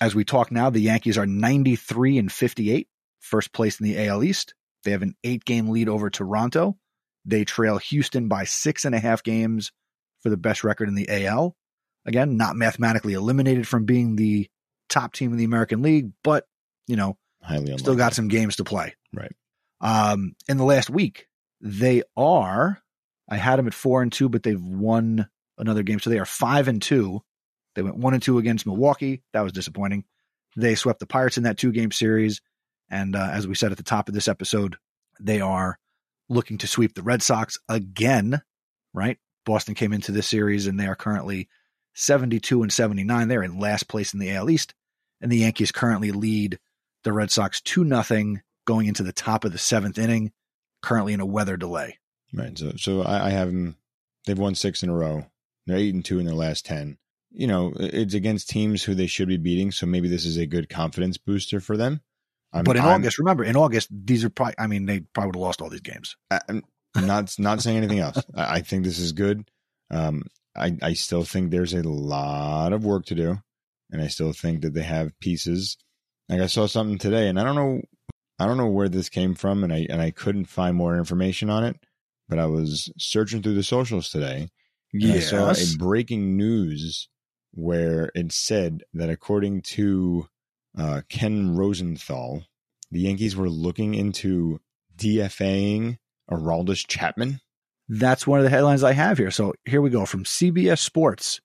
as 0.00 0.14
we 0.14 0.24
talk 0.24 0.52
now, 0.52 0.70
the 0.70 0.80
Yankees 0.80 1.18
are 1.18 1.26
93 1.26 2.18
and 2.18 2.30
58, 2.30 2.88
first 3.20 3.52
place 3.52 3.80
in 3.80 3.84
the 3.84 4.06
AL 4.06 4.22
East. 4.22 4.54
They 4.84 4.92
have 4.92 5.02
an 5.02 5.14
eight 5.24 5.44
game 5.44 5.68
lead 5.70 5.88
over 5.88 6.08
Toronto. 6.10 6.76
They 7.24 7.44
trail 7.44 7.78
Houston 7.78 8.28
by 8.28 8.44
six 8.44 8.84
and 8.84 8.94
a 8.94 9.00
half 9.00 9.22
games 9.24 9.72
for 10.20 10.30
the 10.30 10.36
best 10.36 10.64
record 10.64 10.88
in 10.88 10.94
the 10.94 11.26
AL. 11.26 11.56
Again, 12.06 12.36
not 12.36 12.56
mathematically 12.56 13.14
eliminated 13.14 13.68
from 13.68 13.84
being 13.84 14.16
the 14.16 14.48
top 14.88 15.12
team 15.12 15.32
in 15.32 15.38
the 15.38 15.44
American 15.44 15.82
League, 15.82 16.12
but, 16.24 16.46
you 16.86 16.96
know, 16.96 17.16
Highly 17.42 17.76
still 17.78 17.96
got 17.96 18.14
some 18.14 18.28
games 18.28 18.56
to 18.56 18.64
play. 18.64 18.94
Right. 19.12 19.34
Um, 19.80 20.34
in 20.48 20.56
the 20.56 20.64
last 20.64 20.90
week, 20.90 21.26
they 21.60 22.02
are. 22.16 22.80
I 23.28 23.36
had 23.36 23.58
them 23.58 23.66
at 23.66 23.74
four 23.74 24.02
and 24.02 24.12
two, 24.12 24.28
but 24.28 24.42
they've 24.42 24.62
won 24.62 25.28
another 25.56 25.82
game, 25.82 26.00
so 26.00 26.10
they 26.10 26.18
are 26.18 26.26
five 26.26 26.68
and 26.68 26.82
two. 26.82 27.22
They 27.74 27.82
went 27.82 27.96
one 27.96 28.14
and 28.14 28.22
two 28.22 28.38
against 28.38 28.66
Milwaukee. 28.66 29.22
That 29.32 29.42
was 29.42 29.52
disappointing. 29.52 30.04
They 30.56 30.74
swept 30.74 31.00
the 31.00 31.06
Pirates 31.06 31.38
in 31.38 31.44
that 31.44 31.56
two 31.56 31.72
game 31.72 31.92
series, 31.92 32.42
and 32.90 33.14
uh, 33.14 33.28
as 33.32 33.46
we 33.46 33.54
said 33.54 33.70
at 33.70 33.78
the 33.78 33.84
top 33.84 34.08
of 34.08 34.14
this 34.14 34.28
episode, 34.28 34.76
they 35.20 35.40
are 35.40 35.78
looking 36.28 36.58
to 36.58 36.66
sweep 36.66 36.94
the 36.94 37.02
Red 37.02 37.22
Sox 37.22 37.58
again. 37.68 38.42
Right? 38.92 39.18
Boston 39.50 39.74
came 39.74 39.92
into 39.92 40.12
this 40.12 40.28
series, 40.28 40.66
and 40.66 40.78
they 40.78 40.86
are 40.86 40.94
currently 40.94 41.48
seventy-two 41.94 42.62
and 42.62 42.72
seventy-nine. 42.72 43.28
They're 43.28 43.42
in 43.42 43.58
last 43.58 43.88
place 43.88 44.14
in 44.14 44.20
the 44.20 44.30
AL 44.30 44.48
East, 44.48 44.74
and 45.20 45.30
the 45.30 45.38
Yankees 45.38 45.72
currently 45.72 46.12
lead 46.12 46.58
the 47.02 47.12
Red 47.12 47.30
Sox 47.30 47.60
two 47.60 47.84
nothing 47.84 48.42
going 48.64 48.86
into 48.86 49.02
the 49.02 49.12
top 49.12 49.44
of 49.44 49.52
the 49.52 49.58
seventh 49.58 49.98
inning, 49.98 50.32
currently 50.82 51.12
in 51.12 51.20
a 51.20 51.26
weather 51.26 51.56
delay. 51.56 51.98
Right. 52.32 52.56
So 52.56 52.72
so 52.76 53.02
I, 53.02 53.26
I 53.26 53.30
have 53.30 53.48
them. 53.48 53.76
They've 54.26 54.38
won 54.38 54.54
six 54.54 54.82
in 54.82 54.88
a 54.88 54.94
row. 54.94 55.26
They're 55.66 55.78
eight 55.78 55.94
and 55.94 56.04
two 56.04 56.18
in 56.20 56.26
their 56.26 56.34
last 56.34 56.64
ten. 56.64 56.98
You 57.32 57.46
know, 57.46 57.72
it's 57.76 58.14
against 58.14 58.48
teams 58.50 58.82
who 58.84 58.94
they 58.94 59.06
should 59.06 59.28
be 59.28 59.36
beating. 59.36 59.72
So 59.72 59.86
maybe 59.86 60.08
this 60.08 60.26
is 60.26 60.36
a 60.36 60.46
good 60.46 60.68
confidence 60.68 61.16
booster 61.18 61.60
for 61.60 61.76
them. 61.76 62.00
I'm, 62.52 62.64
but 62.64 62.76
in 62.76 62.82
I'm- 62.82 63.00
August, 63.00 63.18
remember, 63.18 63.44
in 63.44 63.56
August, 63.56 63.88
these 63.90 64.24
are 64.24 64.30
probably, 64.30 64.54
I 64.58 64.66
mean, 64.66 64.86
they 64.86 65.00
probably 65.00 65.28
would 65.28 65.36
have 65.36 65.42
lost 65.42 65.60
all 65.62 65.70
these 65.70 65.80
games. 65.80 66.16
I- 66.30 66.40
I'm 66.94 67.06
not 67.06 67.34
not 67.38 67.62
saying 67.62 67.76
anything 67.76 68.00
else. 68.00 68.22
I, 68.34 68.56
I 68.56 68.60
think 68.60 68.84
this 68.84 68.98
is 68.98 69.12
good. 69.12 69.48
Um, 69.90 70.24
I 70.56 70.76
I 70.82 70.92
still 70.94 71.24
think 71.24 71.50
there's 71.50 71.74
a 71.74 71.82
lot 71.82 72.72
of 72.72 72.84
work 72.84 73.06
to 73.06 73.14
do, 73.14 73.38
and 73.90 74.02
I 74.02 74.08
still 74.08 74.32
think 74.32 74.62
that 74.62 74.74
they 74.74 74.82
have 74.82 75.18
pieces. 75.20 75.76
Like 76.28 76.40
I 76.40 76.46
saw 76.46 76.66
something 76.66 76.98
today, 76.98 77.28
and 77.28 77.38
I 77.40 77.44
don't 77.44 77.56
know, 77.56 77.82
I 78.38 78.46
don't 78.46 78.56
know 78.56 78.68
where 78.68 78.88
this 78.88 79.08
came 79.08 79.34
from, 79.34 79.64
and 79.64 79.72
I 79.72 79.86
and 79.88 80.00
I 80.00 80.10
couldn't 80.10 80.46
find 80.46 80.76
more 80.76 80.96
information 80.96 81.50
on 81.50 81.64
it. 81.64 81.76
But 82.28 82.38
I 82.38 82.46
was 82.46 82.92
searching 82.96 83.42
through 83.42 83.54
the 83.54 83.62
socials 83.62 84.08
today, 84.10 84.48
and 84.92 85.12
I 85.12 85.18
saw 85.20 85.50
a 85.50 85.76
breaking 85.78 86.36
news 86.36 87.08
where 87.52 88.10
it 88.14 88.32
said 88.32 88.84
that 88.94 89.10
according 89.10 89.62
to 89.62 90.28
uh, 90.78 91.02
Ken 91.08 91.56
Rosenthal, 91.56 92.44
the 92.90 93.00
Yankees 93.00 93.34
were 93.34 93.48
looking 93.48 93.94
into 93.94 94.60
DFAing 94.96 95.98
Aroldis 96.30 96.86
Chapman. 96.86 97.40
That's 97.88 98.26
one 98.26 98.38
of 98.38 98.44
the 98.44 98.50
headlines 98.50 98.84
I 98.84 98.92
have 98.92 99.18
here. 99.18 99.30
So 99.30 99.54
here 99.64 99.82
we 99.82 99.90
go 99.90 100.06
from 100.06 100.24
CBS 100.24 100.78
Sports. 100.78 101.40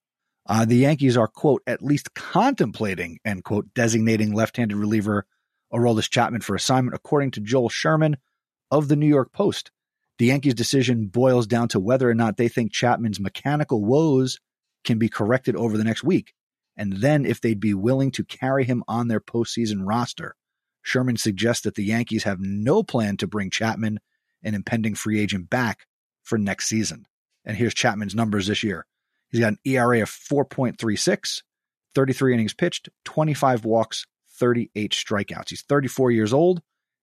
Uh, 0.47 0.63
the 0.63 0.77
Yankees 0.77 1.17
are, 1.17 1.27
quote, 1.27 1.63
at 1.65 1.81
least 1.81 2.13
contemplating, 2.13 3.19
end 3.25 3.43
quote, 3.43 3.73
designating 3.73 4.33
left 4.33 4.57
handed 4.57 4.77
reliever 4.77 5.25
Aroldis 5.73 6.09
Chapman 6.09 6.41
for 6.41 6.55
assignment, 6.55 6.95
according 6.95 7.31
to 7.31 7.41
Joel 7.41 7.69
Sherman 7.69 8.17
of 8.69 8.87
the 8.87 8.95
New 8.95 9.07
York 9.07 9.31
Post. 9.33 9.71
The 10.17 10.27
Yankees' 10.27 10.53
decision 10.53 11.07
boils 11.07 11.47
down 11.47 11.67
to 11.69 11.79
whether 11.79 12.09
or 12.09 12.13
not 12.13 12.37
they 12.37 12.47
think 12.47 12.71
Chapman's 12.71 13.19
mechanical 13.19 13.83
woes 13.83 14.39
can 14.83 14.97
be 14.97 15.09
corrected 15.09 15.55
over 15.55 15.77
the 15.77 15.83
next 15.83 16.03
week, 16.03 16.33
and 16.77 16.93
then 16.93 17.25
if 17.25 17.41
they'd 17.41 17.59
be 17.59 17.73
willing 17.73 18.11
to 18.11 18.23
carry 18.23 18.63
him 18.63 18.83
on 18.87 19.07
their 19.07 19.19
postseason 19.19 19.81
roster. 19.81 20.35
Sherman 20.83 21.17
suggests 21.17 21.63
that 21.63 21.75
the 21.75 21.83
Yankees 21.83 22.23
have 22.23 22.39
no 22.39 22.83
plan 22.83 23.17
to 23.17 23.27
bring 23.27 23.49
Chapman, 23.49 23.99
an 24.45 24.55
impending 24.55 24.95
free 24.95 25.19
agent, 25.19 25.49
back 25.49 25.85
for 26.23 26.37
next 26.37 26.67
season. 26.67 27.05
And 27.43 27.57
here's 27.57 27.73
Chapman's 27.73 28.15
numbers 28.15 28.47
this 28.47 28.63
year. 28.63 28.85
He's 29.29 29.41
got 29.41 29.53
an 29.53 29.59
ERA 29.65 30.01
of 30.01 30.09
4.36, 30.09 31.41
33 31.93 32.33
innings 32.33 32.53
pitched, 32.53 32.89
25 33.05 33.65
walks, 33.65 34.05
38 34.39 34.91
strikeouts. 34.91 35.49
He's 35.49 35.63
34 35.63 36.11
years 36.11 36.33
old, 36.33 36.61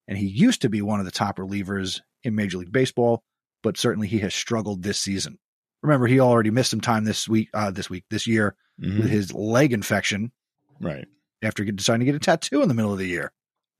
and 0.08 0.16
he 0.18 0.26
used 0.26 0.62
to 0.62 0.68
be 0.70 0.82
one 0.82 0.98
of 1.00 1.04
the 1.04 1.12
top 1.12 1.38
relievers 1.38 2.00
in 2.22 2.34
Major 2.34 2.58
League 2.58 2.72
Baseball, 2.72 3.22
but 3.62 3.76
certainly 3.76 4.08
he 4.08 4.18
has 4.20 4.34
struggled 4.34 4.82
this 4.82 4.98
season. 4.98 5.38
Remember, 5.82 6.06
he 6.06 6.20
already 6.20 6.50
missed 6.50 6.70
some 6.70 6.80
time 6.80 7.04
this 7.04 7.28
week, 7.28 7.48
uh, 7.54 7.70
this 7.70 7.90
week, 7.90 8.04
this 8.10 8.26
year 8.26 8.54
Mhm. 8.80 9.00
with 9.00 9.10
his 9.10 9.32
leg 9.34 9.72
infection 9.72 10.32
Right. 10.80 11.06
after 11.42 11.64
deciding 11.64 12.00
to 12.00 12.06
get 12.06 12.14
a 12.14 12.18
tattoo 12.20 12.62
in 12.62 12.68
the 12.68 12.74
middle 12.74 12.92
of 12.92 12.98
the 12.98 13.06
year. 13.08 13.32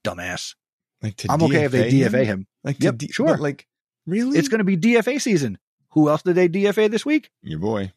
Dumbass. 0.04 0.54
Like 1.00 1.20
I'm 1.28 1.42
okay 1.44 1.64
if 1.64 1.72
they 1.72 1.90
DFA 1.90 2.24
him. 2.24 2.46
Like 2.64 2.82
Yep, 2.82 2.98
D- 2.98 3.08
sure. 3.08 3.36
Like 3.36 3.66
really? 4.06 4.38
It's 4.38 4.48
going 4.48 4.58
to 4.58 4.64
be 4.64 4.76
DFA 4.76 5.20
season. 5.20 5.58
Who 5.92 6.08
else 6.08 6.22
did 6.22 6.34
they 6.36 6.48
DFA 6.48 6.90
this 6.90 7.04
week? 7.04 7.30
your 7.42 7.58
boy 7.58 7.92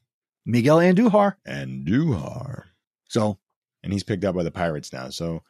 Miguel 0.45 0.77
Andujar. 0.77 1.35
and 1.45 1.87
Duhar, 1.87 2.63
So 3.07 3.37
and 3.83 3.93
he's 3.93 4.03
picked 4.03 4.23
up 4.25 4.35
by 4.35 4.43
the 4.43 4.51
Pirates 4.51 4.91
now. 4.93 5.09
So 5.09 5.41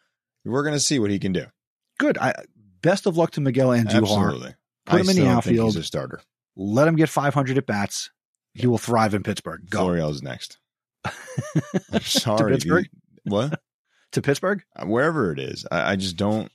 we're 0.45 0.63
gonna 0.63 0.79
see 0.79 0.99
what 0.99 1.09
he 1.09 1.19
can 1.19 1.33
do. 1.33 1.45
good. 1.97 2.17
I, 2.17 2.33
best 2.81 3.07
of 3.07 3.17
luck 3.17 3.31
to 3.31 3.41
Miguel 3.41 3.69
Andujar. 3.69 4.01
Absolutely. 4.01 4.55
Put 4.85 4.95
I 4.95 4.99
him 4.99 5.01
in 5.01 5.05
the 5.07 5.11
still 5.13 5.25
don't 5.25 5.33
think 5.33 5.37
outfield. 5.37 5.73
He's 5.73 5.75
a 5.77 5.83
starter. 5.83 6.21
Let 6.55 6.87
him 6.87 6.95
get 6.95 7.09
500 7.09 7.57
at 7.57 7.65
bats. 7.65 8.11
He 8.53 8.67
will 8.67 8.77
thrive 8.77 9.13
in 9.13 9.23
Pittsburgh. 9.23 9.69
Go 9.69 9.79
Florial's 9.79 10.21
next. 10.21 10.59
I'm 11.91 12.01
sorry. 12.01 12.37
to 12.51 12.57
Pittsburgh? 12.57 12.83
dude. 12.83 13.31
What? 13.33 13.59
to 14.13 14.21
Pittsburgh. 14.21 14.63
Wherever 14.85 15.31
it 15.33 15.39
is, 15.39 15.65
I, 15.71 15.91
I 15.91 15.95
just 15.97 16.15
don't. 16.15 16.49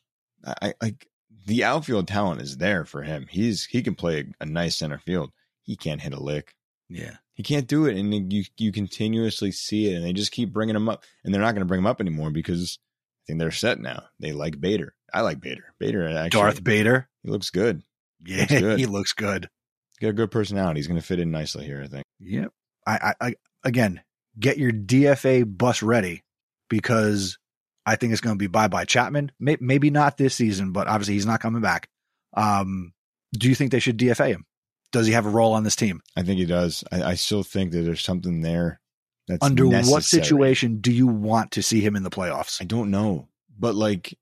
I, 0.46 0.54
I 0.62 0.74
like 0.80 1.06
the 1.46 1.64
outfield 1.64 2.08
talent 2.08 2.40
is 2.42 2.56
there 2.58 2.84
for 2.84 3.02
him. 3.02 3.26
He's 3.30 3.64
he 3.66 3.82
can 3.82 3.94
play 3.94 4.20
a, 4.20 4.44
a 4.44 4.46
nice 4.46 4.76
center 4.76 4.98
field. 4.98 5.30
He 5.62 5.76
can't 5.76 6.00
hit 6.00 6.12
a 6.14 6.20
lick. 6.22 6.54
Yeah. 6.88 7.16
He 7.34 7.42
can't 7.42 7.66
do 7.66 7.86
it, 7.86 7.96
and 7.96 8.32
you 8.32 8.44
you 8.58 8.72
continuously 8.72 9.50
see 9.52 9.90
it, 9.90 9.96
and 9.96 10.04
they 10.04 10.12
just 10.12 10.32
keep 10.32 10.52
bringing 10.52 10.76
him 10.76 10.88
up, 10.88 11.04
and 11.24 11.32
they're 11.32 11.40
not 11.40 11.52
going 11.54 11.62
to 11.62 11.68
bring 11.68 11.78
him 11.80 11.86
up 11.86 12.00
anymore 12.00 12.30
because 12.30 12.78
I 12.82 13.20
think 13.26 13.38
they're 13.38 13.50
set 13.50 13.80
now. 13.80 14.04
They 14.18 14.32
like 14.32 14.60
Bader. 14.60 14.94
I 15.14 15.22
like 15.22 15.40
Bader. 15.40 15.72
Bader 15.78 16.06
actually, 16.08 16.28
Darth 16.40 16.62
Bader. 16.62 17.08
he 17.22 17.30
looks 17.30 17.50
good. 17.50 17.82
Yeah, 18.26 18.40
Looks 18.40 18.52
good. 18.60 18.78
he 18.78 18.86
looks 18.86 19.12
good. 19.14 19.48
He's 19.90 19.98
got 20.06 20.10
a 20.10 20.12
good 20.14 20.30
personality. 20.30 20.80
He's 20.80 20.86
going 20.88 21.00
to 21.00 21.06
fit 21.06 21.18
in 21.20 21.30
nicely 21.30 21.64
here. 21.64 21.80
I 21.82 21.86
think. 21.88 22.04
Yep. 22.20 22.52
I, 22.86 23.14
I, 23.20 23.26
I 23.28 23.34
again 23.64 24.02
get 24.38 24.58
your 24.58 24.72
DFA 24.72 25.44
bus 25.56 25.82
ready 25.82 26.22
because 26.68 27.38
I 27.86 27.96
think 27.96 28.12
it's 28.12 28.20
going 28.20 28.36
to 28.36 28.38
be 28.38 28.46
bye 28.46 28.68
bye 28.68 28.84
Chapman. 28.84 29.32
May, 29.38 29.56
maybe 29.60 29.90
not 29.90 30.16
this 30.16 30.34
season, 30.34 30.72
but 30.72 30.86
obviously 30.86 31.14
he's 31.14 31.26
not 31.26 31.40
coming 31.40 31.62
back. 31.62 31.88
Um, 32.34 32.92
do 33.32 33.48
you 33.48 33.54
think 33.54 33.70
they 33.70 33.80
should 33.80 33.98
DFA 33.98 34.28
him? 34.28 34.46
Does 34.92 35.06
he 35.06 35.12
have 35.12 35.26
a 35.26 35.30
role 35.30 35.52
on 35.52 35.64
this 35.64 35.76
team? 35.76 36.00
I 36.16 36.22
think 36.22 36.38
he 36.38 36.46
does. 36.46 36.84
I, 36.90 37.02
I 37.02 37.14
still 37.14 37.42
think 37.42 37.72
that 37.72 37.82
there's 37.82 38.02
something 38.02 38.40
there. 38.40 38.80
That's 39.28 39.44
Under 39.44 39.68
what 39.68 40.02
situation 40.02 40.80
do 40.80 40.92
you 40.92 41.06
want 41.06 41.52
to 41.52 41.62
see 41.62 41.80
him 41.80 41.94
in 41.94 42.02
the 42.02 42.10
playoffs? 42.10 42.60
I 42.60 42.64
don't 42.64 42.90
know, 42.90 43.28
but 43.56 43.76
like 43.76 44.18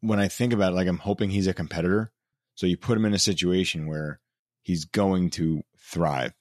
when 0.00 0.18
I 0.18 0.28
think 0.28 0.52
about 0.52 0.72
it, 0.72 0.76
like 0.76 0.88
I'm 0.88 0.98
hoping 0.98 1.30
he's 1.30 1.46
a 1.46 1.54
competitor. 1.54 2.10
So 2.56 2.66
you 2.66 2.76
put 2.76 2.96
him 2.98 3.04
in 3.04 3.14
a 3.14 3.18
situation 3.18 3.86
where 3.86 4.20
he's 4.62 4.84
going 4.84 5.30
to 5.30 5.62
thrive. 5.78 6.32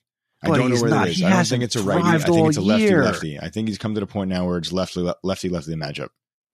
I 0.42 0.48
don't 0.48 0.70
know 0.74 0.82
where 0.82 0.90
not. 0.90 1.08
it 1.08 1.12
is. 1.12 1.18
He 1.18 1.26
I 1.26 1.30
don't 1.32 1.46
think 1.46 1.64
it's 1.64 1.76
a 1.76 1.84
righty. 1.84 2.04
I 2.08 2.18
think 2.18 2.48
it's 2.48 2.58
a 2.58 2.62
lefty 2.62 2.84
year. 2.84 3.04
lefty. 3.04 3.40
I 3.40 3.50
think 3.50 3.68
he's 3.68 3.78
come 3.78 3.94
to 3.96 4.00
the 4.00 4.08
point 4.08 4.30
now 4.30 4.46
where 4.48 4.58
it's 4.58 4.72
lefty 4.72 5.02
lefty 5.24 5.50
lefty 5.50 5.76
matchup. 5.76 6.10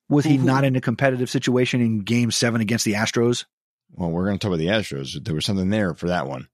Was 0.09 0.25
he 0.25 0.35
Who- 0.35 0.41
who- 0.41 0.45
not 0.45 0.63
in 0.63 0.75
a 0.75 0.81
competitive 0.81 1.29
situation 1.29 1.81
in 1.81 1.99
Game 1.99 2.31
Seven 2.31 2.61
against 2.61 2.85
the 2.85 2.93
Astros? 2.93 3.45
Well, 3.91 4.09
we're 4.11 4.25
going 4.25 4.37
to 4.37 4.41
talk 4.41 4.49
about 4.49 4.57
the 4.59 4.67
Astros. 4.67 5.23
There 5.23 5.35
was 5.35 5.45
something 5.45 5.69
there 5.69 5.93
for 5.93 6.07
that 6.07 6.27
one. 6.27 6.47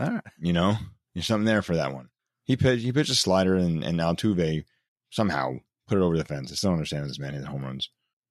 All 0.00 0.10
right. 0.10 0.22
You 0.38 0.52
know, 0.52 0.76
there's 1.14 1.26
something 1.26 1.44
there 1.44 1.62
for 1.62 1.76
that 1.76 1.92
one. 1.92 2.08
He 2.44 2.56
pitched. 2.56 2.82
He 2.82 2.92
pitched 2.92 3.10
a 3.10 3.14
slider, 3.14 3.54
and 3.54 3.84
and 3.84 3.98
Altuve 4.00 4.64
somehow 5.10 5.58
put 5.86 5.98
it 5.98 6.02
over 6.02 6.16
the 6.16 6.24
fence. 6.24 6.50
I 6.52 6.54
still 6.54 6.70
don't 6.70 6.78
understand 6.78 7.08
this 7.08 7.18
man 7.18 7.34
hit 7.34 7.44
home 7.44 7.64
runs. 7.64 7.90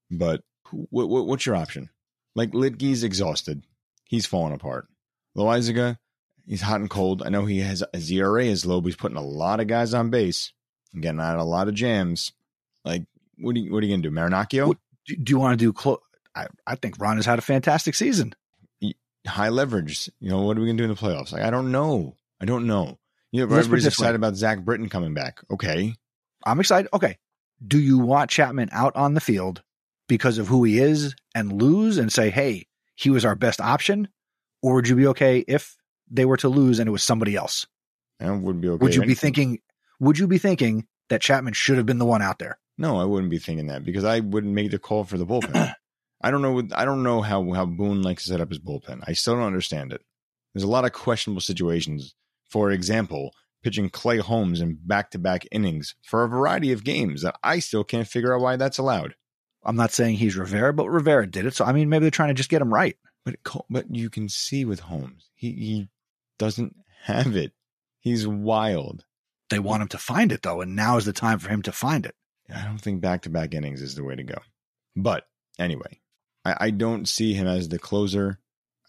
But 0.10 0.42
what, 0.72 1.10
what, 1.10 1.28
what's 1.28 1.46
your 1.46 1.56
option? 1.56 1.90
Like 2.36 2.52
Luetge's 2.52 3.04
exhausted. 3.04 3.64
He's 4.06 4.26
falling 4.26 4.54
apart. 4.54 4.88
Loaisiga, 5.36 5.98
he's 6.48 6.62
hot 6.62 6.80
and 6.80 6.89
cold. 6.89 7.22
I 7.24 7.30
know 7.30 7.46
he 7.46 7.60
has 7.60 7.84
his 7.94 8.12
ERA 8.12 8.46
is 8.46 8.66
low, 8.66 8.82
but 8.82 8.88
he's 8.88 8.96
putting 8.96 9.18
a 9.18 9.22
lot 9.22 9.60
of 9.60 9.68
guys 9.68 9.94
on 9.94 10.10
base 10.10 10.54
and 10.94 11.01
getting 11.04 11.20
out 11.20 11.38
a 11.38 11.44
lot 11.44 11.68
of 11.68 11.74
jams. 11.75 12.32
Like, 12.86 13.04
what 13.38 13.56
are 13.56 13.60
you 13.60 13.72
what 13.72 13.84
are 13.84 13.86
you 13.86 13.94
gonna 13.94 14.04
do? 14.04 14.12
Marinaccio? 14.12 14.68
What- 14.68 14.77
Do, 15.06 15.16
do 15.16 15.32
you 15.32 15.39
want 15.39 15.58
to 15.60 15.66
do? 15.66 15.74
Clo- 15.74 16.01
I, 16.36 16.48
I 16.66 16.75
think 16.75 16.96
Ron 17.00 17.16
has 17.18 17.25
had 17.25 17.39
a 17.39 17.42
fantastic 17.42 17.96
season. 17.96 18.34
high 19.25 19.50
leverage. 19.50 20.10
You 20.20 20.30
know, 20.30 20.42
what 20.42 20.58
are 20.58 20.62
we 20.62 20.68
gonna 20.68 20.77
do 20.77 20.84
in 20.84 20.89
the 20.89 20.96
playoffs? 20.96 21.32
Like, 21.32 21.44
I 21.44 21.50
don't 21.50 21.72
know. 21.72 22.16
I 22.42 22.46
don't 22.46 22.68
know. 22.68 22.98
You 23.32 23.42
know, 23.42 23.46
Let's 23.48 23.50
put 23.50 23.56
it 23.56 23.60
everybody's 23.60 23.86
excited 23.88 24.16
about 24.16 24.36
Zack 24.36 24.60
Britton 24.63 24.89
coming 24.89 25.13
back. 25.13 25.39
Okay. 25.51 25.96
I'm 26.46 26.60
excited. 26.60 26.89
Okay. 26.94 27.18
Do 27.66 27.80
you 27.80 27.98
want 27.98 28.30
Chapman 28.30 28.70
out 28.72 28.96
on 28.96 29.13
the 29.16 29.20
field 29.22 29.63
because 30.08 30.38
of 30.38 30.48
who 30.48 30.63
he 30.63 30.80
is 30.80 31.16
and 31.36 31.62
lose 31.62 31.98
and 31.98 32.12
say, 32.12 32.30
hey, 32.30 32.68
he 32.96 33.10
was 33.10 33.25
our 33.25 33.36
best 33.36 33.60
option? 33.60 34.08
Or 34.62 34.75
would 34.75 34.88
you 34.88 34.96
be 34.96 35.08
okay 35.08 35.39
if 35.39 35.75
they 36.10 36.26
were 36.26 36.38
to 36.38 36.50
lose 36.50 36.80
and 36.80 36.88
it 36.88 36.92
was 36.92 37.04
somebody 37.04 37.36
else? 37.36 37.66
I 38.20 38.32
would 38.32 38.62
be 38.62 38.70
okay. 38.70 38.84
would 38.84 38.96
you 38.96 39.04
be 39.04 39.14
thinking, 39.14 39.60
would 40.00 40.18
you 40.18 40.28
be 40.28 40.38
thinking 40.38 40.88
that 41.10 41.22
Chapman 41.22 41.54
should 41.54 41.78
have 41.78 41.86
been 41.86 42.00
the 42.00 42.06
one 42.06 42.22
out 42.22 42.40
there? 42.40 42.58
No, 42.78 43.00
I 43.00 43.06
wouldn't 43.06 43.32
be 43.32 43.40
thinking 43.40 43.68
that 43.68 43.84
because 43.84 44.04
I 44.04 44.20
wouldn't 44.20 44.54
make 44.54 44.72
the 44.72 44.80
call 44.80 45.04
for 45.04 45.18
the 45.18 45.26
bullpen. 45.26 45.74
I 46.22 46.32
don't 46.32 46.42
know. 46.42 46.68
I 46.76 46.86
don't 46.86 47.04
know 47.04 47.22
how 47.22 47.52
how 47.54 47.66
Boone 47.66 48.02
likes 48.02 48.24
to 48.24 48.30
set 48.30 48.42
up 48.42 48.50
his 48.50 48.60
bullpen. 48.60 49.04
I 49.08 49.14
still 49.14 49.36
don't 49.36 49.44
understand 49.44 49.94
it. 49.94 50.02
There's 50.54 50.64
a 50.64 50.68
lot 50.68 50.86
of 50.86 50.94
questionable 50.94 51.42
situations. 51.42 52.16
For 52.50 52.72
example, 52.72 53.34
pitching 53.64 53.90
Clay 53.90 54.18
Holmes 54.18 54.62
in 54.62 54.80
back 54.84 55.12
to 55.12 55.20
back 55.20 55.46
innings 55.52 55.96
for 56.04 56.24
a 56.24 56.30
variety 56.30 56.72
of 56.72 56.84
games 56.84 57.22
that 57.22 57.36
I 57.44 57.60
still 57.60 57.84
can't 57.84 58.08
figure 58.08 58.34
out 58.34 58.42
why 58.42 58.56
that's 58.56 58.78
allowed. 58.78 59.16
I'm 59.64 59.76
not 59.76 59.92
saying 59.92 60.16
he's 60.16 60.38
Rivera, 60.38 60.74
but 60.74 60.90
Rivera 60.90 61.28
did 61.28 61.46
it. 61.46 61.54
So, 61.54 61.66
I 61.66 61.74
mean, 61.74 61.90
maybe 61.90 62.04
they're 62.04 62.12
trying 62.12 62.30
to 62.30 62.34
just 62.34 62.50
get 62.50 62.62
him 62.62 62.74
right. 62.74 62.98
But 63.26 63.36
but 63.70 63.94
you 63.94 64.10
can 64.10 64.30
see 64.30 64.64
with 64.64 64.80
Holmes, 64.80 65.30
he 65.36 65.52
he 65.52 65.90
doesn't 66.38 66.75
have 67.03 67.36
it. 67.36 67.53
He's 68.00 68.27
wild. 68.27 69.06
They 69.50 69.60
want 69.60 69.82
him 69.82 69.88
to 69.89 69.98
find 69.98 70.32
it, 70.32 70.41
though. 70.41 70.62
And 70.62 70.75
now 70.75 70.98
is 70.98 71.06
the 71.06 71.13
time 71.13 71.39
for 71.39 71.50
him 71.50 71.62
to 71.63 71.72
find 71.72 72.06
it. 72.06 72.15
I 72.53 72.63
don't 72.63 72.79
think 72.79 73.01
back 73.01 73.24
to 73.24 73.29
back 73.29 73.53
innings 73.53 73.82
is 73.82 73.96
the 73.96 74.03
way 74.03 74.15
to 74.15 74.24
go. 74.24 74.38
But 74.96 75.27
anyway, 75.60 76.00
I, 76.46 76.56
I 76.60 76.70
don't 76.72 77.08
see 77.08 77.34
him 77.34 77.48
as 77.48 77.70
the 77.70 77.79
closer. 77.79 78.39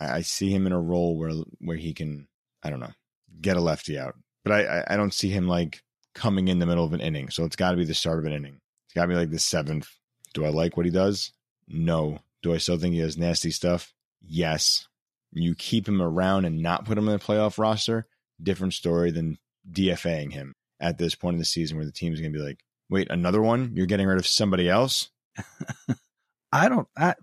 I, 0.01 0.19
I 0.19 0.21
see 0.23 0.51
him 0.51 0.67
in 0.67 0.73
a 0.73 0.81
role 0.81 1.17
where 1.19 1.33
where 1.59 1.77
he 1.77 1.93
can, 1.93 2.29
I 2.63 2.71
don't 2.71 2.81
know, 2.81 2.93
get 3.41 3.57
a 3.57 3.61
lefty 3.61 3.99
out. 3.99 4.15
But 4.45 4.53
I, 4.53 4.65
I, 4.65 4.85
I 4.95 4.97
don't 4.97 5.15
see 5.15 5.29
him 5.29 5.49
like 5.49 5.83
coming 6.15 6.49
in 6.49 6.59
the 6.59 6.67
middle 6.67 6.85
of 6.85 6.93
an 6.93 7.01
inning. 7.01 7.31
So 7.31 7.45
it's 7.45 7.57
got 7.57 7.73
to 7.73 7.77
be 7.77 7.85
the 7.85 7.95
start 7.95 8.19
of 8.19 8.25
an 8.25 8.33
inning. 8.33 8.61
It's 8.87 8.95
got 8.95 9.03
to 9.03 9.09
be 9.09 9.15
like 9.15 9.31
the 9.31 9.39
seventh. 9.39 9.89
Do 10.35 10.45
I 10.45 10.51
like 10.51 10.77
what 10.77 10.87
he 10.87 10.93
does? 10.93 11.33
No. 11.67 12.19
Do 12.43 12.55
I 12.55 12.59
still 12.59 12.79
think 12.79 12.95
he 12.95 13.01
has 13.01 13.19
nasty 13.19 13.51
stuff? 13.51 13.93
Yes. 14.21 14.87
You 15.33 15.55
keep 15.55 15.87
him 15.87 16.01
around 16.01 16.45
and 16.45 16.63
not 16.63 16.85
put 16.85 16.99
him 16.99 17.09
in 17.09 17.13
the 17.13 17.19
playoff 17.25 17.59
roster. 17.59 18.07
Different 18.43 18.75
story 18.75 19.11
than 19.11 19.39
DFAing 19.71 20.33
him 20.33 20.55
at 20.81 20.99
this 20.99 21.15
point 21.15 21.35
in 21.35 21.39
the 21.39 21.45
season 21.45 21.77
where 21.77 21.87
the 21.87 21.93
team's 21.93 22.21
going 22.21 22.33
to 22.33 22.39
be 22.39 22.45
like, 22.45 22.61
wait, 22.89 23.09
another 23.11 23.43
one? 23.43 23.73
You're 23.75 23.87
getting 23.87 24.07
rid 24.07 24.19
of 24.19 24.27
somebody 24.27 24.69
else? 24.69 25.11
I 26.53 26.69
don't, 26.69 26.89
I, 26.97 27.15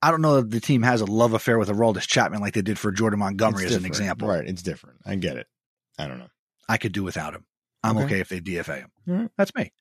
I 0.00 0.10
don't 0.10 0.20
know 0.20 0.36
that 0.36 0.50
the 0.50 0.60
team 0.60 0.82
has 0.82 1.00
a 1.00 1.06
love 1.06 1.32
affair 1.32 1.58
with 1.58 1.68
Aroldis 1.68 2.06
Chapman 2.06 2.40
like 2.40 2.54
they 2.54 2.62
did 2.62 2.78
for 2.78 2.92
Jordan 2.92 3.18
Montgomery 3.18 3.66
as 3.66 3.74
an 3.74 3.84
example. 3.84 4.28
Right. 4.28 4.46
It's 4.46 4.62
different. 4.62 4.98
I 5.04 5.16
get 5.16 5.36
it. 5.36 5.46
I 5.98 6.06
don't 6.06 6.18
know. 6.18 6.28
I 6.68 6.76
could 6.76 6.92
do 6.92 7.02
without 7.02 7.34
him. 7.34 7.44
I'm 7.82 7.96
okay, 7.98 8.04
Okay. 8.06 8.20
if 8.20 8.28
they 8.28 8.40
DFA 8.40 8.78
him. 8.80 8.90
Right. 9.06 9.30
That's 9.36 9.54
me. 9.54 9.72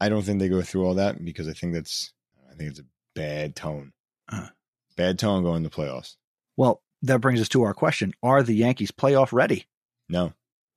I 0.00 0.08
don't 0.08 0.22
think 0.22 0.38
they 0.38 0.48
go 0.48 0.62
through 0.62 0.86
all 0.86 0.94
that 0.94 1.22
because 1.22 1.48
I 1.48 1.52
think 1.52 1.74
that's, 1.74 2.12
I 2.50 2.54
think 2.54 2.70
it's 2.70 2.80
a 2.80 2.84
bad 3.14 3.56
tone. 3.56 3.92
Uh. 4.30 4.48
Bad 4.96 5.18
tone 5.18 5.42
going 5.42 5.62
to 5.64 5.70
playoffs. 5.70 6.16
Well, 6.56 6.82
that 7.02 7.20
brings 7.20 7.40
us 7.40 7.48
to 7.50 7.62
our 7.62 7.74
question: 7.74 8.12
Are 8.22 8.42
the 8.42 8.54
Yankees 8.54 8.90
playoff 8.90 9.32
ready? 9.32 9.66
No, 10.08 10.32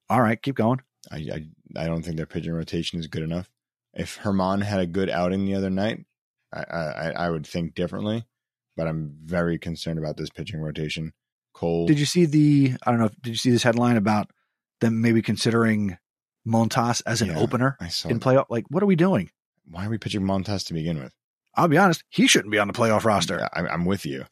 All 0.09 0.21
right, 0.21 0.41
keep 0.41 0.55
going. 0.55 0.81
I, 1.11 1.17
I, 1.17 1.45
I 1.83 1.85
don't 1.87 2.01
think 2.03 2.17
their 2.17 2.25
pitching 2.25 2.51
rotation 2.53 2.99
is 2.99 3.07
good 3.07 3.23
enough. 3.23 3.49
If 3.93 4.19
Germán 4.19 4.63
had 4.63 4.79
a 4.79 4.85
good 4.85 5.09
outing 5.09 5.45
the 5.45 5.55
other 5.55 5.69
night, 5.69 6.05
I, 6.53 6.61
I, 6.63 7.09
I 7.11 7.29
would 7.29 7.45
think 7.47 7.73
differently. 7.75 8.25
But 8.75 8.87
I'm 8.87 9.15
very 9.23 9.57
concerned 9.59 9.99
about 9.99 10.17
this 10.17 10.29
pitching 10.29 10.61
rotation. 10.61 11.13
Cole, 11.53 11.85
Did 11.87 11.99
you 11.99 12.05
see 12.05 12.25
the? 12.25 12.73
I 12.85 12.91
don't 12.91 12.99
know. 12.99 13.09
Did 13.21 13.31
you 13.31 13.35
see 13.35 13.51
this 13.51 13.63
headline 13.63 13.97
about 13.97 14.31
them 14.81 15.01
maybe 15.01 15.21
considering 15.21 15.97
Montas 16.47 17.01
as 17.05 17.21
an 17.21 17.29
Yeah, 17.29 17.37
opener 17.39 17.77
I 17.79 17.89
saw 17.89 18.09
in 18.09 18.19
that. 18.19 18.25
playoff. 18.25 18.45
Like, 18.49 18.65
what 18.69 18.81
are 18.81 18.85
we 18.87 18.95
doing? 18.95 19.29
Why 19.69 19.85
are 19.85 19.89
we 19.89 19.97
pitching 19.97 20.21
Montas 20.21 20.65
to 20.67 20.73
begin 20.73 20.97
with? 21.01 21.13
I'll 21.55 21.67
be 21.67 21.77
honest, 21.77 22.03
he 22.09 22.27
shouldn't 22.27 22.51
be 22.51 22.59
on 22.59 22.67
the 22.67 22.73
playoff 22.73 23.03
roster. 23.03 23.49
I, 23.53 23.67
I'm 23.67 23.85
with 23.85 24.05
you. 24.05 24.25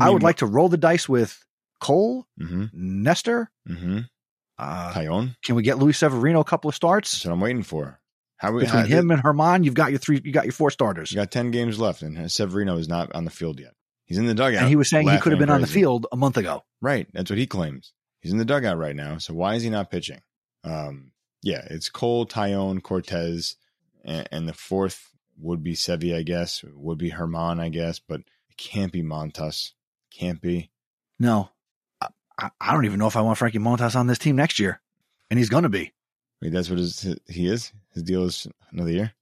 I 0.00 0.10
would 0.10 0.22
like 0.22 0.38
to 0.38 0.46
roll 0.46 0.68
the 0.68 0.76
dice 0.76 1.08
with 1.08 1.44
Cole, 1.80 2.26
Mm-hmm. 2.40 2.64
Nestor. 2.72 3.50
Mm-hmm. 3.68 3.98
Uh, 4.58 4.92
Taillon. 4.92 5.36
can 5.44 5.54
we 5.54 5.62
get 5.62 5.78
Luis 5.78 5.98
Severino 5.98 6.40
a 6.40 6.44
couple 6.44 6.68
of 6.68 6.74
starts 6.74 7.12
That's 7.12 7.26
what 7.26 7.32
I'm 7.32 7.40
waiting 7.40 7.62
for. 7.62 8.00
How 8.38 8.50
we 8.52 8.62
between 8.64 8.82
how- 8.82 8.88
him 8.88 9.10
and 9.12 9.22
Germán? 9.22 9.64
You've 9.64 9.74
got 9.74 9.90
your 9.90 9.98
three. 10.00 10.20
You 10.24 10.32
got 10.32 10.44
your 10.46 10.52
four 10.52 10.70
starters. 10.70 11.12
You 11.12 11.16
got 11.16 11.30
ten 11.30 11.50
games 11.52 11.78
left, 11.78 12.02
and 12.02 12.30
Severino 12.30 12.76
is 12.76 12.88
not 12.88 13.12
on 13.14 13.24
the 13.24 13.30
field 13.30 13.60
yet. 13.60 13.74
He's 14.04 14.18
in 14.18 14.26
the 14.26 14.34
dugout. 14.34 14.60
and 14.62 14.68
he 14.68 14.74
was 14.76 14.88
saying 14.90 15.08
he 15.08 15.18
could 15.18 15.32
have 15.32 15.38
been 15.38 15.50
on 15.50 15.60
the 15.60 15.66
field 15.66 16.06
a 16.10 16.16
month 16.16 16.36
ago. 16.38 16.64
Right. 16.80 17.06
That's 17.12 17.30
what 17.30 17.38
he 17.38 17.46
claims. 17.46 17.92
He's 18.20 18.32
in 18.32 18.38
the 18.38 18.44
dugout 18.44 18.78
right 18.78 18.96
now. 18.96 19.18
So 19.18 19.34
why 19.34 19.54
is 19.54 19.62
he 19.62 19.70
not 19.70 19.90
pitching? 19.90 20.20
Um, 20.64 21.12
yeah, 21.42 21.64
it's 21.70 21.88
Cole, 21.88 22.26
Taillon, 22.26 22.82
Cortes, 22.82 23.56
and, 24.04 24.26
and 24.32 24.48
the 24.48 24.52
fourth 24.54 25.10
would 25.38 25.62
be 25.62 25.74
Sevi, 25.74 26.16
I 26.16 26.22
guess. 26.22 26.64
Would 26.74 26.98
be 26.98 27.10
Germán, 27.12 27.60
I 27.60 27.68
guess, 27.68 27.98
but 28.00 28.22
can't 28.58 28.92
be 28.92 29.02
Montas. 29.02 29.72
Can't 30.12 30.40
be. 30.40 30.70
No, 31.18 31.50
I, 32.38 32.50
I, 32.60 32.72
don't 32.72 32.84
even 32.84 32.98
know 32.98 33.06
if 33.06 33.16
I 33.16 33.20
want 33.20 33.38
Frankie 33.38 33.58
Montas 33.58 33.96
on 33.96 34.06
this 34.06 34.18
team 34.18 34.36
next 34.36 34.58
year, 34.58 34.80
and 35.30 35.38
he's 35.38 35.48
going 35.48 35.64
to 35.64 35.68
be. 35.68 35.92
Wait, 36.40 36.52
that's 36.52 36.70
what 36.70 36.78
his, 36.78 37.16
he 37.26 37.48
is. 37.48 37.72
His 37.92 38.02
deal 38.02 38.24
is 38.24 38.46
another 38.70 38.92
year. 38.92 39.12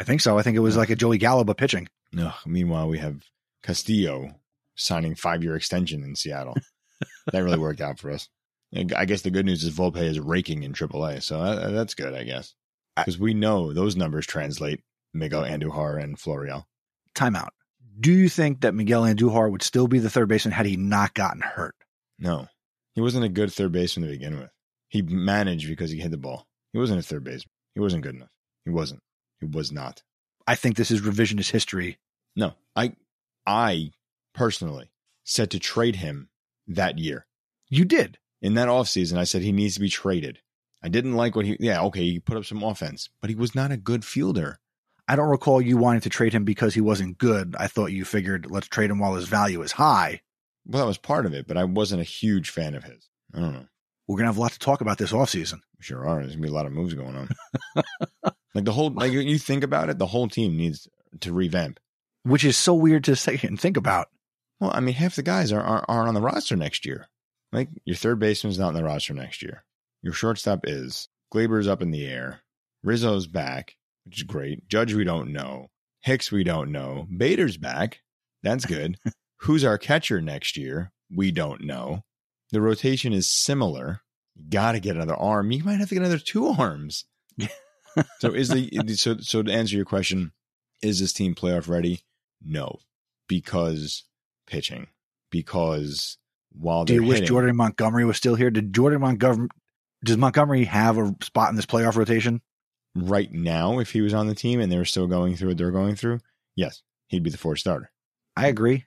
I 0.00 0.04
think 0.04 0.20
so. 0.20 0.38
I 0.38 0.42
think 0.42 0.56
it 0.56 0.60
was 0.60 0.76
like 0.76 0.90
a 0.90 0.96
Joey 0.96 1.18
Gallo 1.18 1.44
but 1.44 1.58
pitching. 1.58 1.88
No. 2.12 2.32
Meanwhile, 2.46 2.88
we 2.88 2.98
have 2.98 3.24
Castillo 3.62 4.34
signing 4.74 5.14
five 5.14 5.42
year 5.42 5.56
extension 5.56 6.02
in 6.02 6.16
Seattle. 6.16 6.56
that 7.32 7.42
really 7.42 7.58
worked 7.58 7.80
out 7.80 7.98
for 7.98 8.10
us. 8.10 8.28
I 8.74 9.04
guess 9.04 9.20
the 9.20 9.30
good 9.30 9.44
news 9.44 9.64
is 9.64 9.76
Volpe 9.76 9.98
is 9.98 10.18
raking 10.18 10.62
in 10.62 10.72
AAA, 10.72 11.22
so 11.22 11.70
that's 11.70 11.94
good, 11.94 12.14
I 12.14 12.24
guess, 12.24 12.54
because 12.96 13.18
we 13.18 13.34
know 13.34 13.74
those 13.74 13.96
numbers 13.96 14.26
translate 14.26 14.80
Miguel 15.12 15.42
Andujar 15.42 16.02
and 16.02 16.16
Florial. 16.16 16.64
Timeout. 17.14 17.50
Do 18.02 18.12
you 18.12 18.28
think 18.28 18.62
that 18.62 18.74
Miguel 18.74 19.02
Andujar 19.04 19.48
would 19.48 19.62
still 19.62 19.86
be 19.86 20.00
the 20.00 20.10
third 20.10 20.28
baseman 20.28 20.50
had 20.52 20.66
he 20.66 20.76
not 20.76 21.14
gotten 21.14 21.40
hurt? 21.40 21.76
No, 22.18 22.48
he 22.96 23.00
wasn't 23.00 23.24
a 23.24 23.28
good 23.28 23.52
third 23.52 23.70
baseman 23.70 24.08
to 24.08 24.12
begin 24.12 24.40
with. 24.40 24.50
He 24.88 25.02
managed 25.02 25.68
because 25.68 25.92
he 25.92 26.00
hit 26.00 26.10
the 26.10 26.16
ball. 26.16 26.44
He 26.72 26.80
wasn't 26.80 26.98
a 26.98 27.02
third 27.04 27.22
baseman. 27.22 27.52
He 27.74 27.80
wasn't 27.80 28.02
good 28.02 28.16
enough. 28.16 28.32
He 28.64 28.72
wasn't. 28.72 29.02
He 29.40 29.46
was 29.46 29.70
not. 29.70 30.02
I 30.48 30.56
think 30.56 30.76
this 30.76 30.90
is 30.90 31.00
revisionist 31.00 31.52
history. 31.52 31.98
No, 32.34 32.54
I, 32.74 32.96
I 33.46 33.92
personally 34.34 34.90
said 35.22 35.52
to 35.52 35.60
trade 35.60 35.96
him 35.96 36.28
that 36.66 36.98
year. 36.98 37.26
You 37.68 37.84
did. 37.84 38.18
in 38.40 38.54
that 38.54 38.68
offseason, 38.68 39.16
I 39.16 39.24
said 39.24 39.42
he 39.42 39.52
needs 39.52 39.74
to 39.74 39.80
be 39.80 39.88
traded. 39.88 40.40
I 40.82 40.88
didn't 40.88 41.14
like 41.14 41.36
what 41.36 41.46
he, 41.46 41.56
yeah, 41.60 41.80
okay, 41.82 42.02
he 42.02 42.18
put 42.18 42.36
up 42.36 42.44
some 42.44 42.64
offense, 42.64 43.08
but 43.20 43.30
he 43.30 43.36
was 43.36 43.54
not 43.54 43.70
a 43.70 43.76
good 43.76 44.04
fielder. 44.04 44.58
I 45.12 45.16
don't 45.16 45.28
recall 45.28 45.60
you 45.60 45.76
wanting 45.76 46.00
to 46.00 46.08
trade 46.08 46.32
him 46.32 46.46
because 46.46 46.72
he 46.72 46.80
wasn't 46.80 47.18
good. 47.18 47.54
I 47.58 47.66
thought 47.66 47.92
you 47.92 48.02
figured 48.02 48.50
let's 48.50 48.66
trade 48.66 48.90
him 48.90 48.98
while 48.98 49.14
his 49.14 49.28
value 49.28 49.60
is 49.60 49.72
high. 49.72 50.22
Well, 50.64 50.80
that 50.80 50.88
was 50.88 50.96
part 50.96 51.26
of 51.26 51.34
it, 51.34 51.46
but 51.46 51.58
I 51.58 51.64
wasn't 51.64 52.00
a 52.00 52.04
huge 52.04 52.48
fan 52.48 52.74
of 52.74 52.84
his. 52.84 53.10
I 53.34 53.40
don't 53.40 53.52
know. 53.52 53.66
We're 54.08 54.16
going 54.16 54.24
to 54.24 54.28
have 54.30 54.38
a 54.38 54.40
lot 54.40 54.52
to 54.52 54.58
talk 54.58 54.80
about 54.80 54.96
this 54.96 55.12
offseason. 55.12 55.60
We 55.78 55.82
sure 55.82 56.08
are. 56.08 56.20
There's 56.20 56.32
gonna 56.32 56.42
be 56.42 56.48
a 56.48 56.54
lot 56.54 56.64
of 56.64 56.72
moves 56.72 56.94
going 56.94 57.14
on. 57.14 57.28
like 58.54 58.64
the 58.64 58.72
whole, 58.72 58.88
like 58.88 59.12
you 59.12 59.38
think 59.38 59.64
about 59.64 59.90
it, 59.90 59.98
the 59.98 60.06
whole 60.06 60.28
team 60.28 60.56
needs 60.56 60.88
to 61.20 61.30
revamp. 61.30 61.78
which 62.22 62.42
is 62.42 62.56
so 62.56 62.72
weird 62.72 63.04
to 63.04 63.14
say 63.14 63.38
and 63.42 63.60
think 63.60 63.76
about. 63.76 64.08
Well, 64.60 64.72
I 64.72 64.80
mean, 64.80 64.94
half 64.94 65.16
the 65.16 65.22
guys 65.22 65.52
are, 65.52 65.60
are 65.60 65.84
aren't 65.88 66.08
on 66.08 66.14
the 66.14 66.22
roster 66.22 66.56
next 66.56 66.86
year. 66.86 67.10
Like 67.52 67.68
your 67.84 67.96
third 67.96 68.18
baseman's 68.18 68.58
not 68.58 68.68
on 68.68 68.74
the 68.74 68.82
roster 68.82 69.12
next 69.12 69.42
year. 69.42 69.62
Your 70.00 70.14
shortstop 70.14 70.60
is. 70.64 71.10
Gleyber's 71.34 71.68
up 71.68 71.82
in 71.82 71.90
the 71.90 72.06
air. 72.06 72.40
Rizzo's 72.82 73.26
back, 73.26 73.76
which 74.04 74.18
is 74.18 74.22
great. 74.24 74.68
Judge, 74.68 74.94
we 74.94 75.04
don't 75.04 75.32
know. 75.32 75.70
Hicks, 76.00 76.32
we 76.32 76.44
don't 76.44 76.72
know. 76.72 77.06
Bader's 77.16 77.56
back. 77.56 78.00
That's 78.42 78.66
good. 78.66 78.98
Who's 79.40 79.64
our 79.64 79.78
catcher 79.78 80.20
next 80.20 80.56
year? 80.56 80.92
We 81.14 81.30
don't 81.30 81.64
know. 81.64 82.04
The 82.50 82.60
rotation 82.60 83.12
is 83.12 83.28
similar. 83.28 84.02
You 84.34 84.44
got 84.48 84.72
to 84.72 84.80
get 84.80 84.96
another 84.96 85.16
arm. 85.16 85.50
You 85.50 85.64
might 85.64 85.78
have 85.78 85.88
to 85.88 85.94
get 85.94 86.02
another 86.02 86.18
two 86.18 86.48
arms. 86.48 87.04
so 88.20 88.32
is 88.32 88.48
the 88.48 88.70
so 88.96 89.18
so 89.18 89.42
to 89.42 89.52
answer 89.52 89.76
your 89.76 89.84
question, 89.84 90.32
is 90.82 91.00
this 91.00 91.12
team 91.12 91.34
playoff 91.34 91.68
ready? 91.68 92.00
No, 92.44 92.78
because 93.28 94.04
pitching. 94.46 94.88
Because 95.30 96.18
while 96.50 96.84
Do 96.84 96.94
you 96.94 97.02
wish 97.02 97.20
hitting, 97.20 97.28
Jordan 97.28 97.56
Montgomery 97.56 98.04
was 98.04 98.16
still 98.16 98.34
here? 98.34 98.50
Did 98.50 98.74
Jordan 98.74 99.00
Montgomery 99.00 99.48
does 100.04 100.16
Montgomery 100.16 100.64
have 100.64 100.98
a 100.98 101.14
spot 101.22 101.50
in 101.50 101.56
this 101.56 101.66
playoff 101.66 101.96
rotation? 101.96 102.42
Right 102.94 103.32
now, 103.32 103.78
if 103.78 103.92
he 103.92 104.02
was 104.02 104.12
on 104.12 104.26
the 104.26 104.34
team 104.34 104.60
and 104.60 104.70
they 104.70 104.76
were 104.76 104.84
still 104.84 105.06
going 105.06 105.36
through 105.36 105.48
what 105.48 105.58
they're 105.58 105.70
going 105.70 105.96
through, 105.96 106.20
yes, 106.56 106.82
he'd 107.08 107.22
be 107.22 107.30
the 107.30 107.38
fourth 107.38 107.60
starter. 107.60 107.90
I 108.36 108.48
agree. 108.48 108.84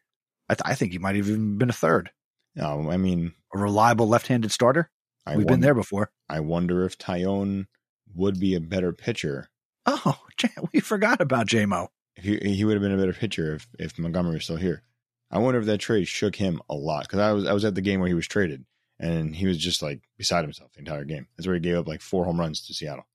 I, 0.49 0.53
th- 0.53 0.61
I 0.65 0.75
think 0.75 0.91
he 0.91 0.99
might 0.99 1.15
have 1.15 1.27
even 1.27 1.57
been 1.57 1.69
a 1.69 1.73
third, 1.73 2.11
No, 2.55 2.89
I 2.91 2.97
mean, 2.97 3.33
a 3.53 3.57
reliable 3.57 4.07
left-handed 4.07 4.51
starter. 4.51 4.91
I 5.25 5.37
We've 5.37 5.47
been 5.47 5.61
there 5.61 5.73
before. 5.73 6.11
I 6.29 6.39
wonder 6.41 6.85
if 6.85 6.99
Taillon 6.99 7.65
would 8.13 8.39
be 8.39 8.53
a 8.53 8.59
better 8.59 8.93
pitcher. 8.93 9.49
Oh, 9.87 10.19
we 10.73 10.79
forgot 10.81 11.19
about 11.19 11.47
JMO. 11.47 11.87
If 12.15 12.23
he 12.23 12.37
he 12.55 12.63
would 12.63 12.73
have 12.75 12.81
been 12.81 12.93
a 12.93 12.97
better 12.97 13.13
pitcher 13.13 13.55
if 13.55 13.67
if 13.79 13.97
Montgomery 13.97 14.35
was 14.35 14.43
still 14.43 14.55
here. 14.55 14.83
I 15.31 15.39
wonder 15.39 15.59
if 15.59 15.65
that 15.65 15.79
trade 15.79 16.07
shook 16.07 16.35
him 16.35 16.61
a 16.69 16.75
lot 16.75 17.03
because 17.03 17.19
I 17.19 17.31
was 17.31 17.45
I 17.45 17.53
was 17.53 17.65
at 17.65 17.75
the 17.75 17.81
game 17.81 17.99
where 17.99 18.07
he 18.07 18.13
was 18.13 18.27
traded 18.27 18.65
and 18.99 19.35
he 19.35 19.47
was 19.47 19.57
just 19.57 19.81
like 19.81 20.01
beside 20.17 20.43
himself 20.43 20.71
the 20.73 20.79
entire 20.79 21.03
game. 21.03 21.27
That's 21.35 21.47
where 21.47 21.55
he 21.55 21.59
gave 21.59 21.77
up 21.77 21.87
like 21.87 22.01
four 22.01 22.25
home 22.25 22.39
runs 22.39 22.65
to 22.67 22.73
Seattle. 22.73 23.05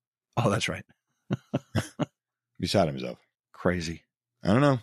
Oh, 0.44 0.50
that's 0.50 0.68
right. 0.68 0.84
Beside 2.58 2.88
himself. 2.88 3.18
Crazy. 3.52 4.02
I 4.42 4.48
don't 4.48 4.60
know. 4.60 4.78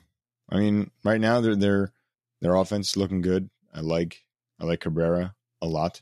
I 0.49 0.57
mean, 0.57 0.91
right 1.03 1.19
now 1.21 1.41
their 1.41 1.55
their 1.55 1.91
their 2.41 2.55
offense 2.55 2.95
looking 2.97 3.21
good. 3.21 3.49
I 3.73 3.81
like 3.81 4.23
I 4.59 4.65
like 4.65 4.79
Cabrera 4.81 5.35
a 5.61 5.67
lot. 5.67 6.01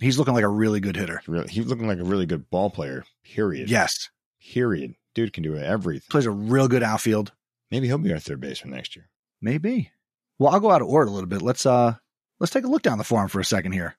He's 0.00 0.18
looking 0.18 0.34
like 0.34 0.42
a 0.44 0.48
really 0.48 0.80
good 0.80 0.96
hitter. 0.96 1.22
Really- 1.28 1.48
He's 1.48 1.66
looking 1.66 1.86
like 1.86 2.00
a 2.00 2.04
really 2.04 2.26
good 2.26 2.50
ball 2.50 2.68
player. 2.68 3.04
Period. 3.22 3.70
Yes, 3.70 4.10
Period. 4.52 4.96
Dude 5.14 5.32
can 5.32 5.44
do 5.44 5.56
everything. 5.56 6.08
plays 6.10 6.26
a 6.26 6.32
real 6.32 6.66
good 6.66 6.82
outfield. 6.82 7.30
Maybe 7.70 7.86
he'll 7.86 7.98
be 7.98 8.12
our 8.12 8.18
third 8.18 8.40
baseman 8.40 8.74
next 8.74 8.96
year. 8.96 9.08
Maybe. 9.40 9.92
Well, 10.38 10.52
I'll 10.52 10.58
go 10.60 10.72
out 10.72 10.82
of 10.82 10.88
order 10.88 11.08
a 11.08 11.12
little 11.12 11.28
bit. 11.28 11.42
Let's 11.42 11.64
uh 11.64 11.94
let's 12.40 12.52
take 12.52 12.64
a 12.64 12.68
look 12.68 12.82
down 12.82 12.98
the 12.98 13.04
farm 13.04 13.28
for 13.28 13.38
a 13.40 13.44
second 13.44 13.70
here. 13.72 13.96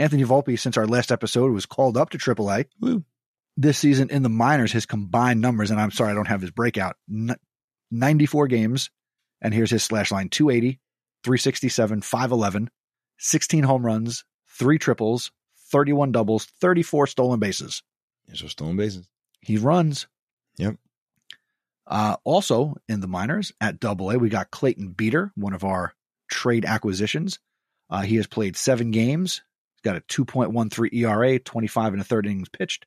Anthony 0.00 0.24
Volpe, 0.24 0.58
since 0.58 0.76
our 0.76 0.86
last 0.86 1.10
episode, 1.12 1.52
was 1.52 1.64
called 1.64 1.96
up 1.96 2.10
to 2.10 2.18
AAA. 2.18 2.66
Woo. 2.80 3.04
This 3.56 3.78
season 3.78 4.10
in 4.10 4.22
the 4.22 4.28
minors, 4.28 4.72
his 4.72 4.86
combined 4.86 5.40
numbers, 5.40 5.70
and 5.70 5.80
I'm 5.80 5.90
sorry 5.90 6.10
I 6.10 6.14
don't 6.14 6.28
have 6.28 6.42
his 6.42 6.50
breakout, 6.50 6.96
94 7.90 8.48
games, 8.48 8.90
and 9.40 9.54
here's 9.54 9.70
his 9.70 9.82
slash 9.82 10.10
line 10.10 10.28
280, 10.28 10.78
367, 11.24 12.02
511, 12.02 12.70
16 13.18 13.64
home 13.64 13.84
runs, 13.84 14.24
three 14.58 14.78
triples, 14.78 15.30
31 15.70 16.12
doubles, 16.12 16.44
34 16.60 17.06
stolen 17.06 17.40
bases. 17.40 17.82
Those 18.28 18.50
stolen 18.50 18.76
bases. 18.76 19.08
He 19.40 19.58
runs. 19.58 20.06
Yep. 20.58 20.76
Uh, 21.86 22.16
also 22.24 22.74
in 22.88 23.00
the 23.00 23.06
minors 23.06 23.52
at 23.60 23.78
Double 23.78 24.10
A, 24.10 24.18
we 24.18 24.28
got 24.28 24.50
Clayton 24.50 24.90
Beeter, 24.90 25.32
one 25.36 25.52
of 25.52 25.64
our 25.64 25.94
trade 26.28 26.64
acquisitions. 26.64 27.38
Uh, 27.88 28.02
he 28.02 28.16
has 28.16 28.26
played 28.26 28.56
seven 28.56 28.90
games. 28.90 29.42
He's 29.76 29.82
got 29.82 29.96
a 29.96 30.00
2.13 30.00 30.92
ERA, 30.92 31.38
25 31.38 31.92
and 31.92 32.02
a 32.02 32.04
third 32.04 32.26
innings 32.26 32.48
pitched, 32.48 32.86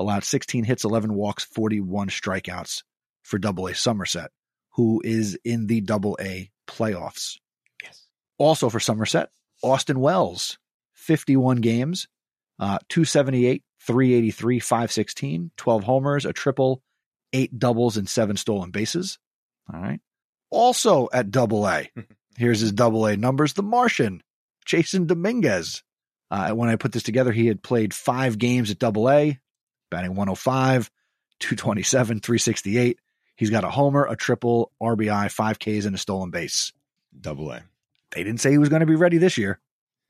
allowed 0.00 0.24
16 0.24 0.64
hits, 0.64 0.84
11 0.84 1.14
walks, 1.14 1.44
41 1.44 2.08
strikeouts 2.08 2.82
for 3.22 3.38
Double 3.38 3.66
A 3.66 3.74
Somerset, 3.74 4.30
who 4.70 5.00
is 5.04 5.38
in 5.44 5.66
the 5.66 5.80
Double 5.80 6.16
A 6.20 6.50
playoffs. 6.66 7.38
Yes. 7.82 8.06
Also 8.38 8.68
for 8.68 8.80
Somerset, 8.80 9.30
Austin 9.62 10.00
Wells, 10.00 10.58
51 10.94 11.58
games, 11.58 12.08
uh, 12.58 12.78
278, 12.88 13.62
383, 13.80 14.60
516, 14.60 15.50
12 15.56 15.84
homers, 15.84 16.26
a 16.26 16.32
triple, 16.32 16.82
eight 17.32 17.58
doubles, 17.58 17.96
and 17.96 18.08
seven 18.08 18.36
stolen 18.36 18.70
bases. 18.70 19.18
All 19.72 19.80
right. 19.80 20.00
Also 20.50 21.08
at 21.12 21.30
double 21.30 21.66
A, 21.66 21.90
here's 22.36 22.60
his 22.60 22.72
double 22.72 23.06
A 23.06 23.16
numbers 23.16 23.54
The 23.54 23.62
Martian, 23.62 24.22
Jasson 24.66 25.06
Dominguez. 25.06 25.82
Uh, 26.30 26.52
when 26.52 26.68
I 26.68 26.76
put 26.76 26.92
this 26.92 27.02
together, 27.02 27.32
he 27.32 27.46
had 27.46 27.62
played 27.62 27.92
five 27.92 28.38
games 28.38 28.70
at 28.70 28.78
double 28.78 29.10
A, 29.10 29.38
batting 29.90 30.10
105, 30.10 30.90
227, 31.40 32.20
368. 32.20 32.98
He's 33.36 33.50
got 33.50 33.64
a 33.64 33.70
homer, 33.70 34.06
a 34.06 34.16
triple, 34.16 34.72
RBI, 34.82 35.30
five 35.30 35.58
Ks, 35.58 35.84
and 35.86 35.94
a 35.94 35.98
stolen 35.98 36.30
base. 36.30 36.72
Double 37.18 37.50
A. 37.50 37.62
They 38.12 38.22
didn't 38.22 38.40
say 38.40 38.50
he 38.50 38.58
was 38.58 38.68
going 38.68 38.80
to 38.80 38.86
be 38.86 38.96
ready 38.96 39.18
this 39.18 39.38
year, 39.38 39.60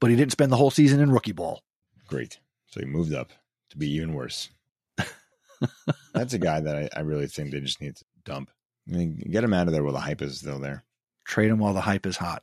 but 0.01 0.11
he 0.11 0.17
didn't 0.17 0.33
spend 0.33 0.51
the 0.51 0.57
whole 0.57 0.71
season 0.71 1.01
in 1.01 1.11
rookie 1.13 1.33
ball. 1.33 1.63
Great. 2.09 2.39
So 2.67 2.81
he 2.81 2.87
moved 2.87 3.15
up 3.15 3.31
to 3.71 3.79
be 3.79 3.91
even 3.93 4.15
worse. 4.15 4.51
That's 6.13 6.35
a 6.35 6.39
guy 6.39 6.61
that 6.61 6.77
I, 6.77 6.89
I 6.97 7.01
really 7.01 7.27
think 7.27 7.51
they 7.51 7.61
just 7.61 7.81
need 7.81 7.97
to 7.97 8.05
dump. 8.25 8.51
I 8.89 8.97
mean, 8.97 9.29
get 9.31 9.45
him 9.45 9.53
out 9.55 9.67
of 9.67 9.73
there 9.73 9.85
while 9.85 9.93
the 9.93 10.01
hype 10.01 10.23
is 10.23 10.39
still 10.39 10.59
there. 10.59 10.85
Trade 11.25 11.51
him 11.51 11.59
while 11.59 11.75
the 11.75 11.81
hype 11.83 12.07
is 12.07 12.17
hot. 12.17 12.43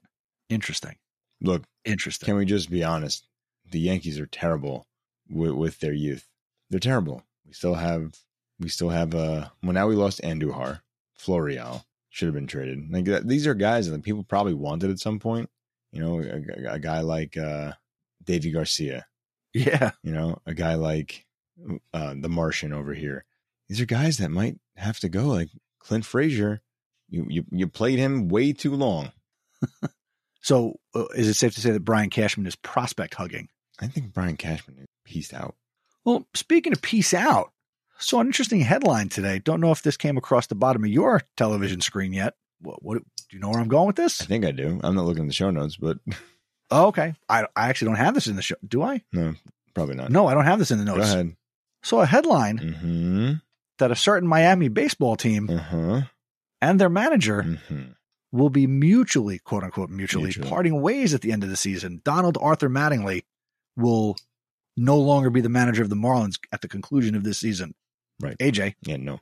Interesting. 0.50 0.95
Look, 1.41 1.63
Interesting. 1.84 2.26
can 2.26 2.36
we 2.38 2.45
just 2.45 2.69
be 2.69 2.84
honest? 2.84 3.28
The 3.69 3.80
Yankees 3.80 4.19
are 4.19 4.28
terrible 4.28 4.88
with, 5.30 5.52
with 5.52 5.80
their 5.80 5.93
youth. 5.93 6.28
They're 6.69 6.80
terrible. 6.80 7.23
We 7.45 7.53
still 7.53 7.75
have 7.75 8.13
we 8.60 8.69
still 8.69 8.89
have 8.89 9.13
uh 9.15 9.49
well 9.63 9.73
now 9.73 9.88
we 9.88 9.95
lost 9.95 10.21
Andujar, 10.21 10.82
Florial 11.19 11.86
should 12.10 12.25
have 12.27 12.36
been 12.36 12.47
traded. 12.47 12.91
Like 12.91 13.06
that, 13.06 13.27
these 13.27 13.45
are 13.47 13.53
guys 13.53 13.89
that 13.89 14.03
people 14.03 14.23
probably 14.23 14.53
wanted 14.53 14.89
at 14.89 14.99
some 14.99 15.19
point. 15.19 15.49
You 15.91 16.01
know, 16.01 16.19
a, 16.19 16.73
a 16.73 16.80
guy 16.80 17.01
like 17.01 17.38
uh 17.38 17.73
Deivi 18.25 18.51
Garcia, 18.53 19.06
Yeah. 19.53 19.91
you 20.03 20.12
know, 20.12 20.39
a 20.45 20.53
guy 20.53 20.75
like 20.75 21.25
uh 21.93 22.13
the 22.19 22.30
Martian 22.30 22.73
over 22.73 22.93
here. 22.93 23.23
These 23.69 23.82
are 23.82 23.86
guys 23.86 24.17
that 24.17 24.30
might 24.30 24.58
have 24.75 24.99
to 24.99 25.10
go. 25.10 25.27
Like 25.27 25.49
Clint 25.80 26.06
Frazier, 26.06 26.62
you 27.10 27.25
you 27.30 27.45
you 27.51 27.67
played 27.67 27.99
him 27.99 28.27
way 28.27 28.53
too 28.53 28.75
long. 28.75 29.12
So 30.41 30.80
uh, 30.95 31.06
is 31.15 31.27
it 31.27 31.34
safe 31.34 31.56
to 31.56 31.62
say 31.62 31.71
that 31.71 31.84
Brian 31.84 32.10
Cashman 32.10 32.45
is 32.47 32.56
prospect 32.56 33.15
hugging? 33.15 33.49
I 33.82 33.88
think 33.88 34.13
Brian 34.13 34.38
Cashman 34.38 34.77
is 34.80 34.86
pieced 35.03 35.34
out. 35.34 35.56
Well, 36.08 36.26
speaking 36.34 36.72
of 36.72 36.82
peace 36.82 37.13
out, 37.13 37.52
saw 38.00 38.22
an 38.22 38.28
interesting 38.28 38.62
headline 38.62 39.10
today. 39.10 39.39
Don't 39.39 39.60
know 39.60 39.72
if 39.72 39.82
this 39.82 39.98
came 39.98 40.15
across 40.17 40.48
the 40.48 40.56
bottom 40.56 40.86
of 40.86 40.89
your 40.89 41.22
television 41.36 41.82
screen 41.82 42.13
yet. 42.13 42.34
What, 42.62 42.82
what 42.82 43.00
do 43.00 43.04
you 43.36 43.39
know 43.39 43.50
where 43.50 43.60
I'm 43.60 43.67
going 43.67 43.88
with 43.88 43.98
this? 43.98 44.22
I 44.22 44.26
think 44.26 44.46
I 44.46 44.52
do. 44.52 44.80
I'm 44.84 44.96
not 44.96 45.04
looking 45.04 45.24
at 45.24 45.28
the 45.28 45.34
show 45.34 45.50
notes, 45.52 45.76
but 45.76 45.98
Oh, 46.72 46.88
okay. 46.88 47.13
I, 47.28 47.43
I 47.58 47.67
actually 47.67 47.88
don't 47.89 47.96
have 47.98 48.13
this 48.13 48.28
in 48.28 48.38
the 48.38 48.41
show. 48.41 48.56
Do 48.65 48.84
I? 48.84 49.04
no, 49.12 49.34
probably 49.74 49.96
not. 49.96 50.10
No, 50.10 50.28
I 50.28 50.34
don't 50.34 50.46
have 50.46 50.60
this 50.60 50.72
in 50.72 50.78
the 50.80 50.86
notes. 50.86 51.00
Go 51.00 51.04
ahead. 51.13 51.36
So 51.84 52.00
a 52.00 52.06
headline 52.06 52.58
Mm-hmm. 52.60 53.34
that 53.80 53.91
a 53.91 53.96
certain 53.96 54.30
Miami 54.30 54.70
baseball 54.70 55.17
team 55.17 55.50
Uh-huh. 55.50 56.04
and 56.62 56.80
their 56.80 56.88
manager 56.89 57.43
Mm-hmm. 57.43 57.84
will 58.32 58.50
be 58.50 58.65
mutually, 58.65 59.39
quote 59.39 59.63
unquote, 59.63 59.89
mutually, 59.89 60.26
Mutually. 60.28 60.48
parting 60.50 60.82
ways 60.82 61.13
at 61.13 61.20
the 61.20 61.34
end 61.34 61.43
of 61.43 61.50
the 61.50 61.58
season. 61.58 62.00
Donald 62.06 62.38
Arthur 62.39 62.70
Mattingly 62.70 63.24
will 63.76 64.15
no 64.78 64.98
longer 64.98 65.30
be 65.30 65.42
the 65.42 65.50
manager 65.50 65.82
of 65.84 65.90
the 65.90 65.96
Marlins 65.96 66.40
at 66.54 66.62
the 66.62 66.68
conclusion 66.70 67.16
of 67.16 67.24
this 67.24 67.40
season. 67.40 67.74
Right. 68.22 68.38
AJ, 68.38 68.76
Yeah, 68.84 68.98
no. 68.98 69.20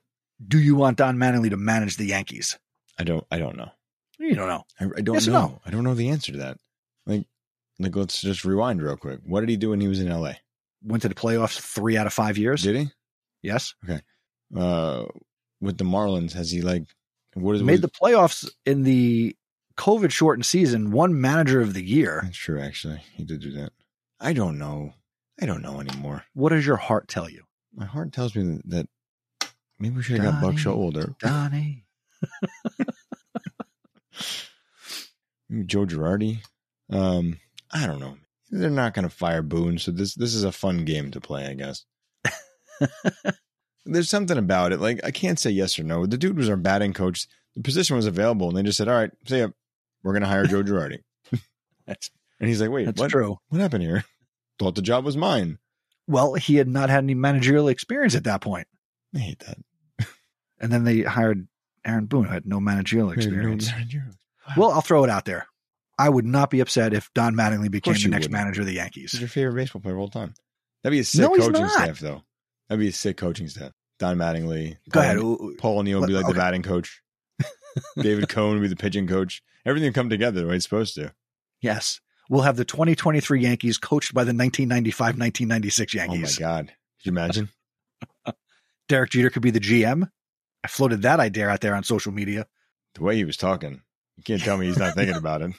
do 0.48 0.60
you 0.60 0.76
want 0.76 0.98
Don 0.98 1.18
Mattingly 1.18 1.50
to 1.50 1.58
manage 1.58 1.98
the 1.98 2.06
Yankees? 2.06 2.58
I 3.00 3.04
don't 3.04 3.26
I 3.32 3.40
don't 3.40 3.58
know. 3.58 3.72
You 4.20 4.36
don't 4.36 4.48
know. 4.48 4.64
I, 4.80 4.86
I 4.98 5.02
don't 5.02 5.16
Yes 5.16 5.28
know. 5.28 5.34
no? 5.34 5.62
I 5.66 5.70
don't 5.72 5.84
know 5.84 5.96
the 5.96 6.10
answer 6.10 6.32
to 6.34 6.38
that. 6.40 6.58
Like 7.06 7.26
like 7.80 7.96
let's 7.96 8.22
just 8.22 8.46
rewind 8.46 8.82
real 8.82 8.96
quick. 8.98 9.20
What 9.26 9.40
did 9.42 9.50
he 9.50 9.58
do 9.58 9.72
when 9.72 9.82
he 9.82 9.88
was 9.88 10.00
in 10.00 10.10
LA? 10.10 10.34
Went 10.84 11.02
to 11.02 11.10
the 11.10 11.16
playoffs 11.16 11.60
three 11.60 11.98
out 11.98 12.08
of 12.08 12.14
five 12.14 12.38
years. 12.38 12.62
Did 12.64 12.76
he? 12.76 12.88
yes. 13.42 13.74
Okay. 13.84 14.02
Uh 14.56 15.06
with 15.62 15.78
the 15.78 15.84
Marlins, 15.86 16.34
has 16.34 16.52
he 16.52 16.62
like 16.62 16.84
what 17.34 17.56
is 17.56 17.64
Made 17.64 17.82
what- 17.82 17.92
the 17.92 18.00
playoffs 18.00 18.50
in 18.66 18.84
the 18.84 19.36
COVID 19.78 20.12
shortened 20.12 20.46
season, 20.46 20.92
one 20.92 21.20
manager 21.20 21.60
of 21.60 21.74
the 21.74 21.84
year. 21.84 22.22
That's 22.24 22.38
true 22.38 22.62
actually. 22.62 23.02
He 23.16 23.26
did 23.26 23.42
do 23.42 23.52
that. 23.54 23.74
I 24.22 24.32
don't 24.32 24.58
know. 24.58 24.94
I 25.42 25.46
don't 25.46 25.62
know 25.62 25.80
anymore. 25.80 26.24
What 26.34 26.50
does 26.50 26.66
your 26.66 26.78
heart 26.78 27.08
tell 27.08 27.30
you? 27.30 27.44
My 27.74 27.86
heart 27.86 28.14
tells 28.14 28.36
me 28.36 28.44
that, 28.44 28.70
that 28.70 28.88
maybe 29.80 29.98
we 29.98 30.04
should 30.04 30.20
have 30.20 30.34
got 30.34 30.42
Buck 30.42 30.56
Donnie. 30.56 30.64
Showalter. 30.64 31.20
Donnie. 31.20 31.86
Maybe 35.50 35.66
Joe 35.66 35.86
Girardi. 35.86 36.40
Um, 36.90 37.40
I 37.72 37.86
don't 37.86 38.00
know. 38.00 38.18
They're 38.50 38.70
not 38.70 38.94
going 38.94 39.08
to 39.08 39.14
fire 39.14 39.42
Boone, 39.42 39.78
so 39.78 39.92
this 39.92 40.16
this 40.16 40.34
is 40.34 40.44
a 40.44 40.52
fun 40.52 40.86
game 40.86 41.12
to 41.12 41.22
play, 41.22 41.46
I 41.48 41.54
guess. 41.54 41.86
There's 43.86 44.10
something 44.10 44.38
about 44.38 44.72
it. 44.72 44.80
Like 44.80 45.02
I 45.04 45.12
can't 45.12 45.40
say 45.40 45.50
yes 45.50 45.78
or 45.78 45.84
no. 45.84 46.06
The 46.06 46.18
dude 46.18 46.38
was 46.38 46.50
our 46.50 46.56
batting 46.56 46.94
coach. 46.94 47.28
The 47.56 47.62
position 47.62 47.96
was 47.96 48.08
available, 48.08 48.48
and 48.48 48.58
they 48.58 48.64
just 48.64 48.78
said, 48.78 48.88
"All 48.88 48.96
right, 48.96 49.12
see 49.28 49.40
ya. 49.40 49.48
We're 50.04 50.14
going 50.14 50.24
to 50.24 50.30
hire 50.30 50.46
Joe 50.46 50.64
Girardi." 50.64 51.00
That's 51.86 52.10
and 52.40 52.50
he's 52.50 52.62
like, 52.62 52.70
"Wait, 52.70 52.86
that's 52.86 53.00
what? 53.00 53.12
true. 53.12 53.38
What 53.50 53.62
happened 53.62 53.84
here? 53.84 54.06
Thought 54.60 54.76
the 54.76 54.82
job 54.82 55.06
was 55.06 55.18
mine." 55.18 55.60
Well, 56.08 56.34
he 56.36 56.56
had 56.56 56.68
not 56.68 56.90
had 56.90 57.04
any 57.04 57.16
managerial 57.16 57.68
experience 57.68 58.16
at 58.16 58.26
that 58.26 58.42
point. 58.42 58.68
I 59.16 59.20
hate 59.20 59.40
that. 59.40 59.58
And 60.60 60.72
then 60.72 60.84
they 60.86 61.02
hired 61.02 61.48
Aaron 61.84 62.06
Boone, 62.06 62.26
who 62.26 62.32
had 62.34 62.46
no 62.46 62.60
managerial 62.62 63.12
experience. 63.12 63.70
Wow. 63.72 64.54
Well, 64.58 64.72
I'll 64.72 64.82
throw 64.82 65.04
it 65.04 65.10
out 65.10 65.26
there. 65.26 65.48
I 66.00 66.08
would 66.10 66.26
not 66.26 66.50
be 66.50 66.62
upset 66.62 66.94
if 66.94 67.12
Don 67.14 67.36
Mattingly 67.36 67.70
became 67.70 67.94
the 67.94 68.08
next 68.08 68.26
wouldn't. 68.28 68.32
manager 68.32 68.62
of 68.62 68.68
the 68.68 68.72
He's 68.74 68.78
Yankees. 68.80 69.20
your 69.20 69.28
favorite 69.28 69.56
baseball 69.56 69.82
player 69.82 69.96
of 69.96 70.00
all 70.02 70.10
time. 70.10 70.34
That'd 70.84 70.96
be 70.96 71.00
a 71.00 71.04
sick 71.04 71.22
No, 71.22 71.30
coaching 71.36 71.68
staff, 71.68 72.00
though. 72.00 72.24
That'd 72.70 72.80
be 72.80 72.88
a 72.88 72.94
sick 72.94 73.18
coaching 73.18 73.48
staff. 73.50 73.72
Don 74.00 74.18
Mattingly. 74.18 74.78
Go 74.90 75.00
Paul- 75.00 75.04
ahead. 75.04 75.18
Ooh, 75.18 75.56
Paul 75.58 75.80
O'Neill 75.80 76.00
would 76.00 76.08
be 76.08 76.14
like 76.14 76.26
Okay. 76.26 76.34
the 76.34 76.40
batting 76.40 76.64
coach. 76.64 77.02
David 77.98 78.30
Cone 78.30 78.54
would 78.56 78.62
be 78.62 78.68
the 78.68 78.76
pitching 78.76 79.08
coach. 79.08 79.42
Everything 79.66 79.88
would 79.88 79.96
come 79.96 80.10
together 80.10 80.42
the 80.42 80.48
way 80.48 80.56
it's 80.56 80.66
supposed 80.66 80.96
to. 80.96 81.14
Yes. 81.62 82.00
We'll 82.30 82.42
have 82.42 82.58
the 82.58 82.66
2023 82.66 83.42
Yankees 83.42 83.78
coached 83.78 84.14
by 84.14 84.24
the 84.24 84.30
1995 84.34 85.06
1996 85.18 85.94
Yankees. 85.94 86.40
Oh 86.40 86.44
my 86.44 86.48
God. 86.50 86.68
Could 86.68 87.06
you 87.06 87.12
imagine? 87.12 87.50
Derek 88.88 89.12
Jeter 89.12 89.30
could 89.30 89.42
be 89.42 89.52
the 89.52 89.60
GM. 89.60 90.10
I 90.64 90.68
floated 90.68 91.04
that 91.04 91.20
idea 91.20 91.48
out 91.48 91.62
there 91.62 91.76
on 91.76 91.84
social 91.84 92.12
media. 92.12 92.48
the 92.96 93.04
way 93.04 93.16
he 93.16 93.26
was 93.26 93.38
talking. 93.38 93.82
You 94.18 94.24
can't 94.24 94.42
tell 94.42 94.58
me 94.58 94.66
he's 94.68 94.78
not 94.78 94.96
thinking 94.96 95.16
about 95.18 95.42
it. 95.42 95.52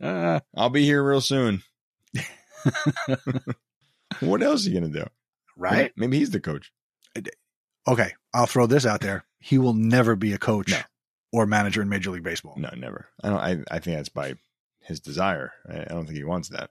I'll 0.54 0.70
be 0.70 0.84
here 0.84 1.02
real 1.02 1.20
soon. 1.20 1.62
what 4.20 4.42
else 4.42 4.66
are 4.66 4.70
you 4.70 4.80
going 4.80 4.92
to 4.92 5.00
do? 5.00 5.06
right? 5.56 5.92
Maybe 5.96 6.18
he's 6.18 6.30
the 6.30 6.40
coach. 6.40 6.72
Okay. 7.86 8.12
I'll 8.32 8.46
throw 8.46 8.66
this 8.66 8.86
out 8.86 9.00
there. 9.00 9.24
He 9.38 9.58
will 9.58 9.74
never 9.74 10.16
be 10.16 10.32
a 10.32 10.38
coach 10.38 10.70
No. 10.70 10.78
or 11.32 11.46
manager 11.46 11.82
in 11.82 11.88
Major 11.88 12.10
League 12.10 12.22
Baseball. 12.22 12.54
No, 12.56 12.70
never. 12.76 13.08
I 13.22 13.28
don't. 13.28 13.38
I, 13.38 13.50
I 13.70 13.78
think 13.80 13.96
that's 13.96 14.08
by 14.08 14.34
his 14.84 15.00
desire. 15.00 15.52
I, 15.68 15.84
don't 15.84 16.04
think 16.06 16.16
he 16.16 16.24
wants 16.24 16.48
that. 16.50 16.70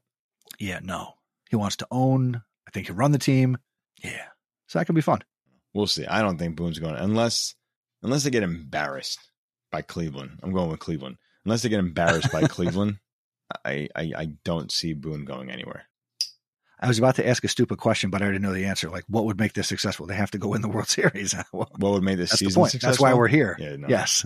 Yeah, 0.59 0.79
no. 0.83 1.13
He 1.49 1.55
wants 1.55 1.75
to 1.77 1.87
own. 1.91 2.41
I 2.67 2.71
think 2.71 2.87
he'll 2.87 2.95
run 2.95 3.11
the 3.11 3.17
team. 3.19 3.57
Yeah. 4.03 4.25
So 4.67 4.79
that 4.79 4.85
could 4.85 4.95
be 4.95 5.01
fun. 5.01 5.21
We'll 5.73 5.87
see. 5.87 6.05
I 6.05 6.21
don't 6.21 6.37
think 6.37 6.55
Boone's 6.55 6.79
going 6.79 6.95
unless 6.95 7.55
unless 8.03 8.23
they 8.23 8.29
get 8.29 8.43
embarrassed 8.43 9.19
by 9.71 9.81
Cleveland. 9.81 10.39
I'm 10.43 10.53
going 10.53 10.69
with 10.69 10.79
Cleveland. 10.79 11.17
Unless 11.45 11.61
they 11.63 11.69
get 11.69 11.79
embarrassed 11.79 12.31
by 12.31 12.41
Cleveland, 12.47 12.97
I, 13.65 13.87
I 13.95 14.11
I 14.17 14.25
don't 14.43 14.71
see 14.71 14.93
Boone 14.93 15.25
going 15.25 15.49
anywhere. 15.49 15.83
I 16.79 16.87
was 16.87 16.97
about 16.97 17.15
to 17.17 17.27
ask 17.27 17.43
a 17.43 17.47
stupid 17.47 17.77
question, 17.77 18.09
but 18.09 18.21
I 18.21 18.25
already 18.25 18.39
know 18.39 18.53
the 18.53 18.65
answer. 18.65 18.89
Like, 18.89 19.03
what 19.07 19.25
would 19.25 19.39
make 19.39 19.53
this 19.53 19.67
successful? 19.67 20.07
They 20.07 20.15
have 20.15 20.31
to 20.31 20.39
go 20.39 20.47
win 20.49 20.61
the 20.61 20.67
World 20.67 20.87
Series. 20.89 21.35
Well, 21.53 21.69
What 21.77 21.91
would 21.91 22.03
make 22.03 22.17
this 22.17 22.31
that's 22.31 22.39
the 22.39 22.45
season 22.47 22.61
point. 22.61 22.75
That's 22.81 22.99
why 22.99 23.13
we're 23.13 23.27
here. 23.27 23.55
Yeah, 23.59 23.75
no, 23.75 23.87
Yes. 23.87 24.25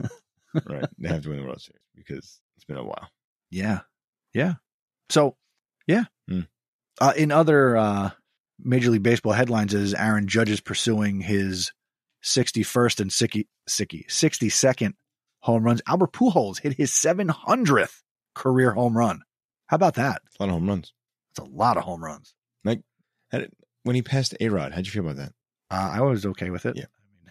right. 0.65 0.85
They 0.97 1.09
have 1.09 1.23
to 1.23 1.29
win 1.29 1.39
the 1.39 1.45
World 1.45 1.61
Series 1.61 1.81
because 1.95 2.39
it's 2.55 2.65
been 2.65 2.77
a 2.77 2.83
while. 2.83 3.09
Yeah. 3.55 3.79
Yeah. 4.33 4.53
So, 5.09 5.37
yeah. 5.87 6.05
Hmm. 6.29 6.41
Uh, 6.99 7.13
in 7.15 7.31
other 7.31 7.77
uh, 7.77 8.09
Major 8.59 8.89
League 8.91 9.03
Baseball 9.03 9.33
headlines, 9.33 9.73
is 9.73 9.93
Aaron 9.93 10.27
Judge 10.27 10.49
is 10.49 10.59
pursuing 10.61 11.21
his 11.21 11.71
61st 12.23 12.99
and 13.01 13.13
60, 13.13 13.47
60, 13.67 14.05
62nd 14.09 14.93
home 15.39 15.63
runs. 15.63 15.81
Albert 15.87 16.11
Pujols 16.13 16.59
hit 16.59 16.73
his 16.73 16.91
700th 16.91 18.01
career 18.33 18.71
home 18.71 18.97
run. 18.97 19.21
How 19.67 19.75
about 19.75 19.95
that? 19.95 20.21
A 20.39 20.43
lot 20.43 20.49
of 20.49 20.53
home 20.53 20.67
runs. 20.67 20.93
That's 21.35 21.47
a 21.47 21.51
lot 21.51 21.77
of 21.77 21.83
home 21.83 22.03
runs. 22.03 22.33
Did- 22.65 23.51
when 23.83 23.95
he 23.95 24.01
passed 24.01 24.35
A 24.39 24.49
Rod, 24.49 24.71
how'd 24.73 24.85
you 24.85 24.91
feel 24.91 25.03
about 25.03 25.17
that? 25.17 25.31
Uh, 25.69 25.91
I 25.95 26.01
was 26.01 26.25
okay 26.25 26.49
with 26.49 26.65
it. 26.65 26.75
Yeah. 26.77 26.85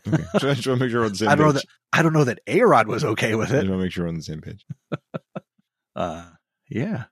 Okay. 0.06 0.22
so 0.38 0.50
I 0.50 0.54
just 0.54 0.66
want 0.68 0.78
to 0.78 0.84
make 0.84 0.90
sure 0.90 1.00
we're 1.00 1.06
on 1.06 1.12
the 1.12 1.16
same 1.18 1.28
I 1.28 1.34
don't 1.34 1.46
know 1.46 1.52
that 1.52 1.64
I 1.92 2.02
don't 2.02 2.12
know 2.12 2.24
that 2.24 2.38
A 2.46 2.60
Rod 2.62 2.86
was 2.86 3.04
okay 3.04 3.34
with 3.34 3.50
I 3.52 3.56
it. 3.56 3.60
just 3.62 3.70
want 3.70 3.80
to 3.80 3.84
make 3.84 3.92
sure 3.92 4.04
we're 4.04 4.08
on 4.10 4.16
the 4.16 4.22
same 4.22 4.40
page. 4.40 4.64
Uh, 5.94 6.26
yeah. 6.68 7.04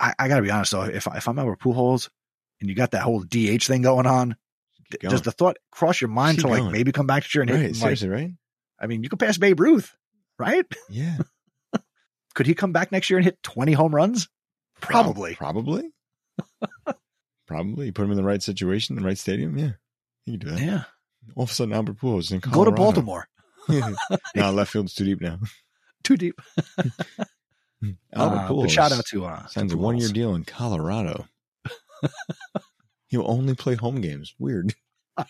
I, 0.00 0.14
I 0.18 0.28
got 0.28 0.36
to 0.36 0.42
be 0.42 0.50
honest 0.50 0.72
though. 0.72 0.82
If 0.82 1.06
if 1.06 1.28
I'm 1.28 1.38
Albert 1.38 1.60
Pujols 1.60 2.08
and 2.60 2.68
you 2.68 2.74
got 2.76 2.92
that 2.92 3.02
whole 3.02 3.20
DH 3.20 3.64
thing 3.64 3.82
going 3.82 4.06
on, 4.06 4.36
Keep 4.90 5.00
does 5.10 5.22
the 5.22 5.32
thought 5.32 5.56
cross 5.72 6.00
your 6.00 6.08
mind 6.08 6.38
Keep 6.38 6.46
to 6.46 6.50
like 6.52 6.60
going. 6.60 6.72
maybe 6.72 6.92
come 6.92 7.06
back 7.06 7.24
to 7.24 7.30
year 7.34 7.42
and 7.42 7.50
hit? 7.50 7.56
right, 7.56 7.66
like, 7.68 7.76
seriously, 7.76 8.08
right? 8.08 8.30
I 8.80 8.86
mean, 8.86 9.02
you 9.02 9.08
could 9.08 9.18
pass 9.18 9.38
Babe 9.38 9.58
Ruth, 9.60 9.94
right? 10.38 10.64
Yeah. 10.88 11.18
Could 12.34 12.46
he 12.46 12.54
come 12.54 12.72
back 12.72 12.92
next 12.92 13.10
year 13.10 13.18
and 13.18 13.24
hit 13.24 13.42
20 13.42 13.72
home 13.72 13.92
runs? 13.92 14.28
Probably. 14.80 15.34
Probably. 15.34 15.90
Probably. 17.48 17.86
You 17.86 17.92
put 17.92 18.04
him 18.04 18.12
in 18.12 18.16
the 18.16 18.22
right 18.22 18.40
situation, 18.40 18.94
the 18.94 19.02
right 19.02 19.18
stadium. 19.18 19.58
Yeah. 19.58 19.72
He 20.24 20.38
can 20.38 20.40
do 20.40 20.50
that. 20.52 20.60
Yeah. 20.60 20.82
All 21.34 21.42
of 21.42 21.50
a 21.50 21.54
sudden, 21.54 21.74
Albert 21.74 21.98
Pujols 21.98 22.30
in 22.30 22.38
Go 22.38 22.50
to 22.50 22.70
Colorado. 22.70 22.76
Baltimore. 22.76 23.28
no, 24.36 24.52
left 24.52 24.70
field's 24.70 24.94
too 24.94 25.04
deep 25.04 25.20
now. 25.20 25.40
Too 26.04 26.16
deep. 26.16 26.40
Albert 28.12 28.36
Uh, 28.36 28.48
Pujols 28.48 28.70
shout 28.70 28.92
out 28.92 29.06
to 29.06 29.24
uh, 29.24 29.42
to 29.42 29.48
signs 29.48 29.72
a 29.72 29.76
one 29.76 29.98
year 29.98 30.08
deal 30.08 30.34
in 30.34 30.44
Colorado. 30.44 31.26
He'll 33.08 33.28
only 33.30 33.54
play 33.54 33.74
home 33.74 34.00
games. 34.00 34.34
Weird. 34.38 34.74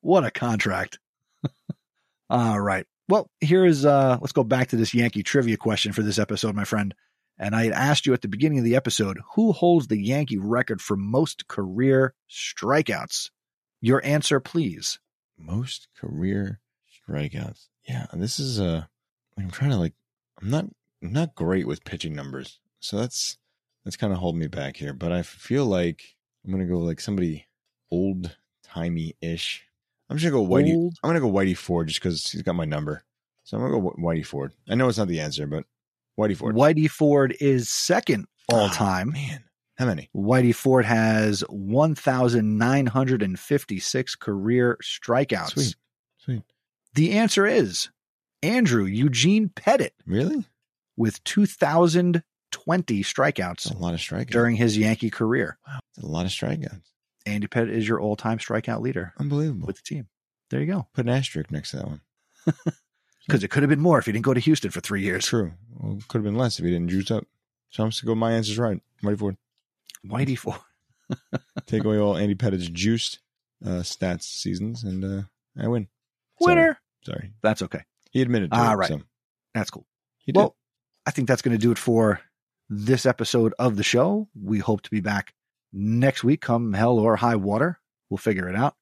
what 0.00 0.24
a 0.24 0.30
contract. 0.30 0.98
All 2.30 2.60
right. 2.60 2.86
Well, 3.08 3.30
here 3.40 3.64
is 3.64 3.84
uh 3.84 4.18
let's 4.20 4.32
go 4.32 4.44
back 4.44 4.68
to 4.68 4.76
this 4.76 4.92
Yankee 4.94 5.22
trivia 5.22 5.56
question 5.56 5.92
for 5.92 6.02
this 6.02 6.18
episode, 6.18 6.54
my 6.54 6.64
friend. 6.64 6.94
And 7.38 7.54
I 7.54 7.64
had 7.64 7.72
asked 7.72 8.04
you 8.04 8.12
at 8.14 8.22
the 8.22 8.28
beginning 8.28 8.58
of 8.58 8.64
the 8.64 8.74
episode, 8.74 9.20
who 9.34 9.52
holds 9.52 9.86
the 9.86 10.00
Yankee 10.00 10.38
record 10.38 10.82
for 10.82 10.96
most 10.96 11.46
career 11.46 12.14
strikeouts? 12.28 13.30
Your 13.80 14.04
answer, 14.04 14.40
please. 14.40 14.98
Most 15.38 15.86
career 15.96 16.58
strikeouts. 17.08 17.68
Yeah, 17.86 18.06
this 18.12 18.40
is 18.40 18.60
uh 18.60 18.84
I'm 19.38 19.50
trying 19.50 19.70
to 19.70 19.76
like 19.76 19.94
I'm 20.42 20.50
not 20.50 20.64
I'm 21.02 21.12
not 21.12 21.34
great 21.34 21.66
with 21.66 21.84
pitching 21.84 22.14
numbers. 22.14 22.58
So 22.80 22.98
that's 22.98 23.38
that's 23.84 23.96
kind 23.96 24.12
of 24.12 24.18
holding 24.18 24.40
me 24.40 24.48
back 24.48 24.76
here, 24.76 24.92
but 24.92 25.12
I 25.12 25.22
feel 25.22 25.64
like 25.64 26.02
I'm 26.44 26.50
going 26.52 26.66
to 26.66 26.72
go 26.72 26.80
like 26.80 27.00
somebody 27.00 27.46
old 27.90 28.36
timey 28.62 29.14
ish. 29.20 29.64
I'm 30.10 30.16
just 30.18 30.30
gonna 30.30 30.44
go 30.44 30.48
Whitey. 30.50 30.74
Old- 30.74 30.96
I'm 31.02 31.08
gonna 31.10 31.20
go 31.20 31.30
Whitey 31.30 31.56
Ford 31.56 31.88
just 31.88 32.00
because 32.00 32.30
he's 32.30 32.42
got 32.42 32.54
my 32.54 32.64
number. 32.64 33.02
So 33.44 33.56
I'm 33.56 33.62
gonna 33.62 33.80
go 33.80 33.94
Whitey 33.98 34.24
Ford. 34.26 34.52
I 34.68 34.74
know 34.74 34.88
it's 34.88 34.98
not 34.98 35.08
the 35.08 35.20
answer, 35.20 35.46
but 35.46 35.64
Whitey 36.18 36.36
Ford. 36.36 36.54
Whitey 36.56 36.90
Ford 36.90 37.36
is 37.40 37.68
second 37.70 38.26
all 38.48 38.68
Ah, 38.70 38.74
time. 38.74 39.10
man. 39.12 39.44
How 39.76 39.86
many? 39.86 40.10
Whitey 40.14 40.54
Ford 40.54 40.84
has 40.86 41.40
1,956 41.48 44.14
career 44.16 44.78
strikeouts. 44.82 45.50
Sweet, 45.50 45.76
sweet. 46.18 46.42
The 46.94 47.12
answer 47.12 47.46
is 47.46 47.88
Andrew 48.42 48.84
Eugene 48.84 49.48
Pettitte 49.48 49.90
Really? 50.06 50.44
with 50.96 51.22
2,020 51.24 52.22
strikeouts 53.02 53.64
That's 53.64 53.70
a 53.70 53.76
lot 53.78 53.94
of 53.94 54.00
strikeouts. 54.00 54.30
during 54.30 54.56
his 54.56 54.76
Yankee 54.78 55.10
career. 55.10 55.58
That's 55.66 56.06
a 56.06 56.06
lot 56.06 56.26
of 56.26 56.32
strikeouts. 56.32 56.82
Andy 57.26 57.46
Pettitte 57.46 57.70
is 57.72 57.86
your 57.86 58.00
all 58.00 58.16
time 58.16 58.38
strikeout 58.38 58.80
leader 58.80 59.12
Unbelievable. 59.18 59.66
with 59.66 59.76
the 59.76 59.82
team. 59.82 60.08
There 60.50 60.60
you 60.60 60.66
go. 60.66 60.86
Put 60.94 61.06
an 61.06 61.12
asterisk 61.12 61.50
next 61.50 61.70
to 61.72 61.76
that 61.78 61.86
one. 61.88 62.00
Because 63.26 63.44
it 63.44 63.48
could 63.48 63.62
have 63.62 63.68
been 63.68 63.78
more 63.82 63.98
if 63.98 64.06
he 64.06 64.12
didn't 64.12 64.24
go 64.24 64.32
to 64.32 64.40
Houston 64.40 64.70
for 64.70 64.80
three 64.80 65.02
years. 65.02 65.26
True. 65.26 65.52
Well, 65.76 65.98
could 66.08 66.16
have 66.16 66.24
been 66.24 66.38
less 66.38 66.58
if 66.58 66.64
he 66.64 66.70
didn't 66.70 66.88
juice 66.88 67.10
up. 67.10 67.26
So 67.68 67.82
I'm 67.84 67.90
just 67.90 68.02
gonna 68.02 68.14
go. 68.14 68.18
My 68.18 68.32
answer's 68.32 68.58
right. 68.58 68.80
Whitey 69.04 69.18
Ford. 69.18 69.36
Whitey 70.06 70.38
Ford. 70.38 70.56
Take 71.66 71.84
away 71.84 71.98
all 71.98 72.16
Andy 72.16 72.34
Pettitte's 72.34 72.70
juiced 72.70 73.18
uh, 73.62 73.80
stats 73.82 74.22
seasons, 74.22 74.82
and 74.82 75.04
uh, 75.04 75.22
I 75.62 75.68
win. 75.68 75.88
Sorry. 76.40 76.54
Winner. 76.54 76.80
Sorry. 77.04 77.32
That's 77.42 77.60
okay. 77.60 77.82
He 78.10 78.22
admitted 78.22 78.50
to 78.50 78.56
Ah, 78.56 78.72
it. 78.72 78.76
right. 78.76 78.88
So 78.88 79.02
That's 79.54 79.70
cool. 79.70 79.86
he 80.24 80.32
did. 80.32 80.38
Well, 80.40 80.56
I 81.06 81.10
think 81.10 81.28
that's 81.28 81.42
going 81.42 81.56
to 81.56 81.60
do 81.60 81.70
it 81.72 81.78
for 81.78 82.20
this 82.68 83.06
episode 83.06 83.54
of 83.58 83.76
the 83.76 83.82
show. 83.82 84.28
We 84.40 84.58
hope 84.58 84.82
to 84.82 84.90
be 84.90 85.00
back 85.00 85.32
next 85.72 86.22
week, 86.24 86.40
come 86.42 86.72
hell 86.74 86.98
or 86.98 87.16
high 87.16 87.36
water. 87.36 87.80
We'll 88.10 88.18
figure 88.18 88.48
it 88.48 88.56
out. 88.56 88.74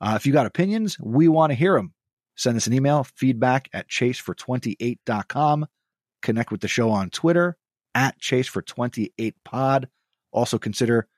Uh, 0.00 0.14
if 0.16 0.26
you 0.26 0.32
got 0.32 0.46
opinions, 0.46 0.96
we 1.00 1.28
want 1.28 1.50
to 1.50 1.54
hear 1.54 1.74
them. 1.76 1.94
Send 2.36 2.56
us 2.56 2.66
an 2.66 2.72
email, 2.72 3.04
feedback 3.04 3.68
at 3.72 3.88
chasefor28.com. 3.88 5.66
Connect 6.22 6.50
with 6.52 6.60
the 6.60 6.68
show 6.68 6.90
on 6.90 7.10
Twitter 7.10 7.56
at 7.94 8.18
chasefor28pod. 8.20 9.86
Also 10.32 10.58
consider 10.58 11.08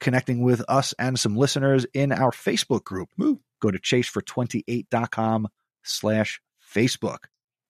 connecting 0.00 0.42
with 0.42 0.62
us 0.68 0.92
and 0.98 1.18
some 1.18 1.36
listeners 1.36 1.86
in 1.94 2.12
our 2.12 2.30
Facebook 2.32 2.84
group. 2.84 3.08
Go 3.18 3.70
to 3.70 3.78
chasefor28.com 3.78 5.48
slash 5.82 6.40
Facebook. 6.74 7.18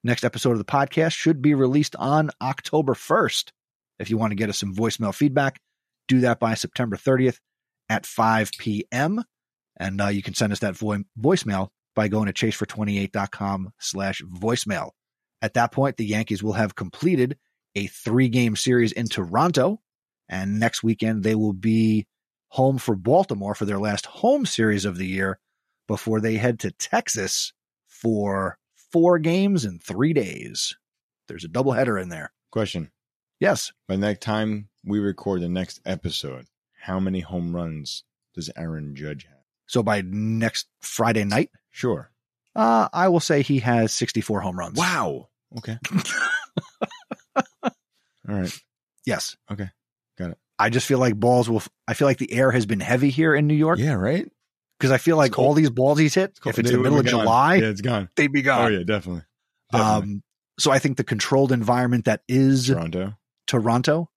Next 0.03 0.25
episode 0.25 0.53
of 0.53 0.59
the 0.59 0.64
podcast 0.64 1.12
should 1.12 1.40
be 1.40 1.55
released 1.55 1.97
on 1.97 2.31
October 2.43 2.95
1st. 2.95 3.51
If 3.99 4.11
you 4.11 4.19
want 4.19 4.33
to 4.33 4.37
get 4.37 4.49
us 4.49 4.59
some 4.59 4.75
voicemail 4.75 5.14
feedback, 5.14 5.61
do 6.09 6.21
that 6.21 6.40
by 6.40 6.55
September 6.55 6.97
30th 6.97 7.38
at 7.88 8.07
5 8.07 8.53
p.m. 8.59 9.23
And 9.79 10.01
uh, 10.01 10.09
you 10.09 10.23
can 10.23 10.35
send 10.35 10.53
us 10.53 10.61
that 10.61 10.77
vo- 10.77 11.05
voicemail 11.19 11.69
by 11.95 12.09
going 12.09 12.27
to 12.27 12.33
chasefor28.com 12.33 13.73
slash 13.79 14.23
voicemail. 14.23 14.90
At 15.40 15.55
that 15.55 15.73
point, 15.73 15.97
the 15.97 16.07
Yankees 16.07 16.43
will 16.43 16.55
have 16.55 16.75
completed 16.75 17.38
a 17.75 17.87
three 17.87 18.29
game 18.29 18.57
series 18.57 18.93
in 18.93 19.09
Toronto. 19.09 19.81
And 20.29 20.59
next 20.59 20.83
weekend, 20.83 21.23
they 21.23 21.35
will 21.35 21.53
be 21.53 22.07
home 22.49 22.79
for 22.79 22.95
Baltimore 22.95 23.55
for 23.55 23.64
their 23.64 23.79
last 23.79 24.07
home 24.07 24.47
series 24.47 24.85
of 24.85 24.97
the 24.97 25.07
year 25.07 25.38
before 25.87 26.21
they 26.21 26.37
head 26.37 26.61
to 26.61 26.71
Texas 26.71 27.53
for 27.87 28.59
four 28.94 29.18
games 29.18 29.64
in 29.64 29.80
three 29.80 30.12
days. 30.12 30.76
There's 31.26 31.44
a 31.44 31.48
doubleheader 31.48 32.00
in 32.00 32.09
there. 32.11 32.33
Question: 32.52 32.92
Yes. 33.40 33.72
By 33.88 33.96
the 33.96 34.00
next 34.02 34.20
time 34.22 34.68
we 34.85 35.00
record 35.00 35.40
the 35.42 35.48
next 35.48 35.80
episode, 35.85 36.46
how 36.80 37.00
many 37.00 37.18
home 37.18 37.54
runs 37.57 38.04
does 38.35 38.50
Aaron 38.57 38.94
Judge 38.94 39.24
have? 39.24 39.38
So 39.66 39.83
by 39.83 40.02
next 40.07 40.68
Friday 40.80 41.24
night, 41.24 41.50
Sure. 41.72 42.11
uh, 42.54 42.88
I 42.92 43.09
will 43.09 43.18
say 43.18 43.42
he 43.42 43.59
has 43.59 43.92
64 43.92 44.40
home 44.42 44.57
runs. 44.59 44.78
Wow. 44.78 45.28
Okay. 45.59 45.76
All 47.64 47.70
right. 48.26 48.52
Yes. 49.04 49.37
Okay. 49.50 49.68
Got 50.18 50.30
it. 50.33 50.38
I 50.59 50.70
just 50.70 50.87
feel 50.87 50.98
like 50.98 51.18
balls 51.18 51.50
will, 51.50 51.62
I 51.88 51.94
feel 51.94 52.07
like 52.07 52.18
the 52.18 52.33
air 52.33 52.50
has 52.52 52.64
been 52.66 52.80
heavy 52.80 53.11
here 53.11 53.35
in 53.35 53.46
New 53.46 53.54
York 53.54 53.78
Yeah. 53.78 53.94
Right. 53.94 54.30
Because 54.85 54.92
I 54.92 54.99
feel 54.99 55.16
like 55.16 55.31
It's 55.33 55.38
all 55.38 55.55
these 55.55 55.70
balls 55.70 55.99
he's 55.99 56.14
hit, 56.14 56.38
if 56.47 56.59
it's 56.59 56.68
They 56.70 56.77
the 56.77 56.83
middle 56.83 56.99
of 56.99 57.05
gone. 57.07 57.23
July, 57.23 57.55
yeah, 57.57 57.68
it's 57.68 57.81
gone. 57.81 58.09
they'd 58.16 58.33
be 58.33 58.42
gone. 58.42 58.64
Oh 58.66 58.68
yeah, 58.68 58.85
definitely. 58.85 59.23
definitely. 59.73 60.03
um, 60.14 60.23
so 60.59 60.70
I 60.70 60.79
think 60.79 60.97
the 60.97 61.05
controlled 61.05 61.51
environment 61.53 62.05
that 62.05 62.23
is 62.29 62.66
Toronto. 62.68 63.14
Toronto, 63.47 64.11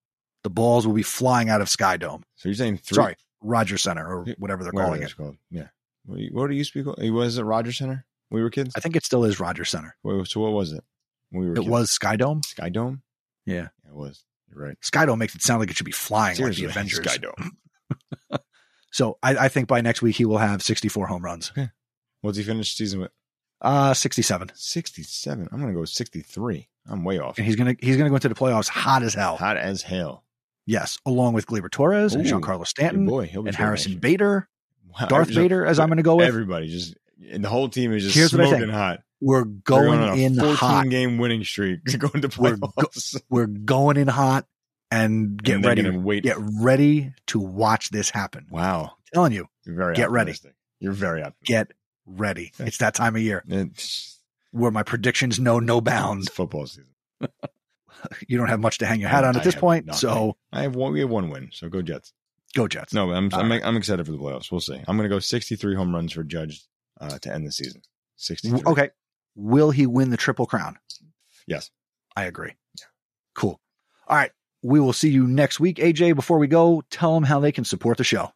the 0.44 0.50
balls 0.50 0.86
will 0.86 0.94
be 0.94 1.04
flying 1.04 1.50
out 1.50 1.62
of 1.62 1.70
Sky 1.70 1.98
Dome. 1.98 2.24
So 2.36 2.50
you're 2.50 2.56
saying 2.56 2.78
three? 2.78 2.96
Sorry, 2.96 3.16
Rogers 3.42 3.84
Center 3.84 4.06
or 4.08 4.26
whatever 4.38 4.64
they're 4.64 4.72
whatever 4.74 4.88
calling 4.92 5.04
it. 5.04 5.16
called. 5.18 5.38
Yeah. 5.50 5.68
What, 6.06 6.18
do 6.18 6.24
you- 6.24 6.30
what 6.32 6.48
did 6.48 6.54
it 6.54 6.58
used 6.58 6.74
to 6.74 6.80
be 6.80 6.84
called? 6.84 7.00
It 7.00 7.12
was 7.12 7.38
at 7.40 7.46
Rogers 7.46 7.78
Center. 7.78 8.06
when 8.30 8.40
We 8.40 8.44
were 8.44 8.50
kids. 8.50 8.74
I 8.76 8.80
think 8.82 8.96
it 8.96 9.06
still 9.06 9.24
is 9.24 9.40
Rogers 9.40 9.70
Center. 9.70 9.96
Wait, 10.04 10.28
so 10.28 10.40
what 10.42 10.52
was 10.54 10.72
it? 10.74 10.84
When 11.32 11.42
we 11.42 11.48
were 11.50 11.54
It 11.56 11.60
kids? 11.60 11.70
was 11.70 11.92
Sky 11.92 12.16
Dome. 12.16 12.42
Sky 12.44 12.70
Dome. 12.70 13.02
Yeah. 13.46 13.56
Yeah, 13.56 13.90
it 13.90 13.96
was. 13.96 14.24
You're 14.50 14.64
right. 14.66 14.78
Sky 14.82 15.06
Dome 15.06 15.20
makes 15.20 15.36
it 15.36 15.42
sound 15.42 15.60
like 15.60 15.70
it 15.70 15.76
should 15.78 15.86
be 15.86 15.92
flying 15.92 16.36
Seriously, 16.36 16.66
like 16.68 16.74
the 16.76 16.80
Avengers. 16.80 17.00
Sky 17.04 17.18
Dome. 17.18 17.58
So 18.92 19.18
I, 19.22 19.36
I 19.36 19.48
think 19.50 19.68
by 19.68 19.82
next 19.82 20.02
week 20.02 20.16
he 20.16 20.26
will 20.26 20.38
have 20.38 20.62
64 20.64 21.08
home 21.08 21.24
runs. 21.24 21.52
Okay. 21.52 21.70
What's 22.22 22.38
he 22.38 22.44
finished 22.44 22.78
season 22.78 23.02
with? 23.02 23.12
Uh 23.62 23.94
67. 23.94 24.52
67. 24.56 25.50
I'm 25.52 25.60
gonna 25.60 25.74
go 25.74 25.86
63. 25.86 26.68
I'm 26.90 27.04
way 27.04 27.20
off. 27.20 27.38
And 27.38 27.46
he's 27.46 27.56
gonna 27.56 27.76
he's 27.80 27.98
gonna 27.98 28.10
go 28.10 28.16
into 28.16 28.30
the 28.30 28.36
playoffs 28.36 28.70
hot 28.70 29.04
as 29.04 29.14
hell. 29.14 29.38
Hot 29.38 29.58
as 29.58 29.82
hell. 29.82 30.24
Yes, 30.66 30.98
along 31.06 31.34
with 31.34 31.48
Gleyber 31.48 31.72
Torres 31.72 32.14
and 32.14 32.26
Ooh, 32.26 32.30
Giancarlo 32.30 32.68
Stanton 32.68 33.06
boy, 33.06 33.26
he'll 33.28 33.44
be 33.44 33.50
and 33.50 33.56
Harrison. 33.56 33.98
Bader, 34.00 34.48
Wow, 35.00 35.08
Darth 35.08 35.28
just- 35.28 35.38
Vader, 35.40 35.66
as 35.66 35.80
I'm 35.80 35.90
gonna 35.90 36.04
go 36.04 36.16
with. 36.18 36.28
Everybody 36.28 36.68
just 36.70 36.96
and 37.32 37.44
the 37.44 37.50
whole 37.50 37.68
team 37.70 37.94
is 37.94 38.04
just 38.04 38.16
Here's 38.16 38.32
smoking 38.32 38.70
hot. 38.70 39.00
We're 39.20 39.46
going 39.46 40.20
in 40.20 40.36
14 40.36 40.56
hot. 40.56 40.90
game 40.90 41.18
winning 41.18 41.44
streak 41.44 41.84
going 41.98 42.22
to 42.22 42.40
We're 42.40 42.58
go- 42.58 42.68
playoffs. 42.68 43.20
We're 43.30 43.48
going 43.48 43.98
in 43.98 44.08
hot 44.08 44.46
and 44.92 45.42
get 45.42 45.56
And 45.58 45.66
ready. 45.66 45.90
wait. 45.90 46.24
Get 46.24 46.38
ready 46.40 47.14
to 47.28 47.40
watch 47.40 47.90
this 47.90 48.10
happen. 48.10 48.48
Wow, 48.50 48.94
telling 49.14 49.34
you, 49.34 49.48
you're 49.66 49.76
very 49.76 49.96
Get 49.96 50.10
ready. 50.12 50.34
You're 50.80 50.94
very 50.94 51.22
optimistic. 51.24 51.46
get 51.48 51.72
ready. 52.06 52.52
It's 52.60 52.78
that 52.78 52.94
time 52.94 53.16
of 53.16 53.22
year 53.22 53.44
It's, 53.48 54.20
where 54.52 54.72
my 54.72 54.84
predictions 54.84 55.40
know 55.40 55.60
no 55.60 55.82
bounds. 55.82 56.30
football 56.34 56.66
season. 56.68 56.86
You 58.28 58.38
don't 58.38 58.48
have 58.50 58.60
much 58.60 58.78
to 58.78 58.86
hang 58.86 59.00
your 59.00 59.10
hat 59.10 59.24
on 59.24 59.36
I 59.36 59.40
at 59.40 59.44
this 59.44 59.56
point, 59.56 59.88
nothing. 59.88 59.98
so 60.00 60.38
I 60.54 60.62
have 60.62 60.76
one. 60.76 60.94
We 60.94 61.00
have 61.00 61.10
one 61.10 61.30
win, 61.32 61.50
so 61.52 61.68
go 61.68 61.82
Jets. 61.82 62.14
go 62.56 62.68
Jets. 62.68 62.94
No, 62.94 63.12
I'm 63.12 63.34
I'm, 63.34 63.50
right. 63.50 63.62
I'm 63.66 63.76
excited 63.76 64.06
for 64.06 64.12
the 64.12 64.20
playoffs. 64.20 64.52
We'll 64.52 64.62
see. 64.62 64.76
I'm 64.88 64.98
going 64.98 65.10
to 65.10 65.14
go 65.16 65.18
63 65.18 65.74
home 65.74 65.96
runs 65.96 66.12
for 66.14 66.24
Judge 66.24 66.62
uh, 67.02 67.18
to 67.18 67.34
end 67.34 67.48
the 67.48 67.52
season. 67.52 67.82
63. 68.18 68.62
Okay. 68.68 68.90
Will 69.36 69.72
he 69.72 69.88
win 69.88 70.12
the 70.12 70.18
triple 70.18 70.46
crown? 70.46 70.78
Yes. 71.48 71.72
I 72.16 72.26
agree. 72.26 72.54
Cool. 73.34 73.60
All 74.08 74.16
right. 74.16 74.32
We 74.68 74.82
will 74.82 74.92
see 74.92 75.10
you 75.10 75.26
next 75.26 75.62
week. 75.62 75.78
AJ, 75.78 76.14
before 76.16 76.40
we 76.40 76.48
go, 76.48 76.84
tell 76.90 77.14
them 77.14 77.24
how 77.24 77.40
they 77.40 77.54
can 77.54 77.64
support 77.64 77.98
the 77.98 78.04
show. 78.04 78.34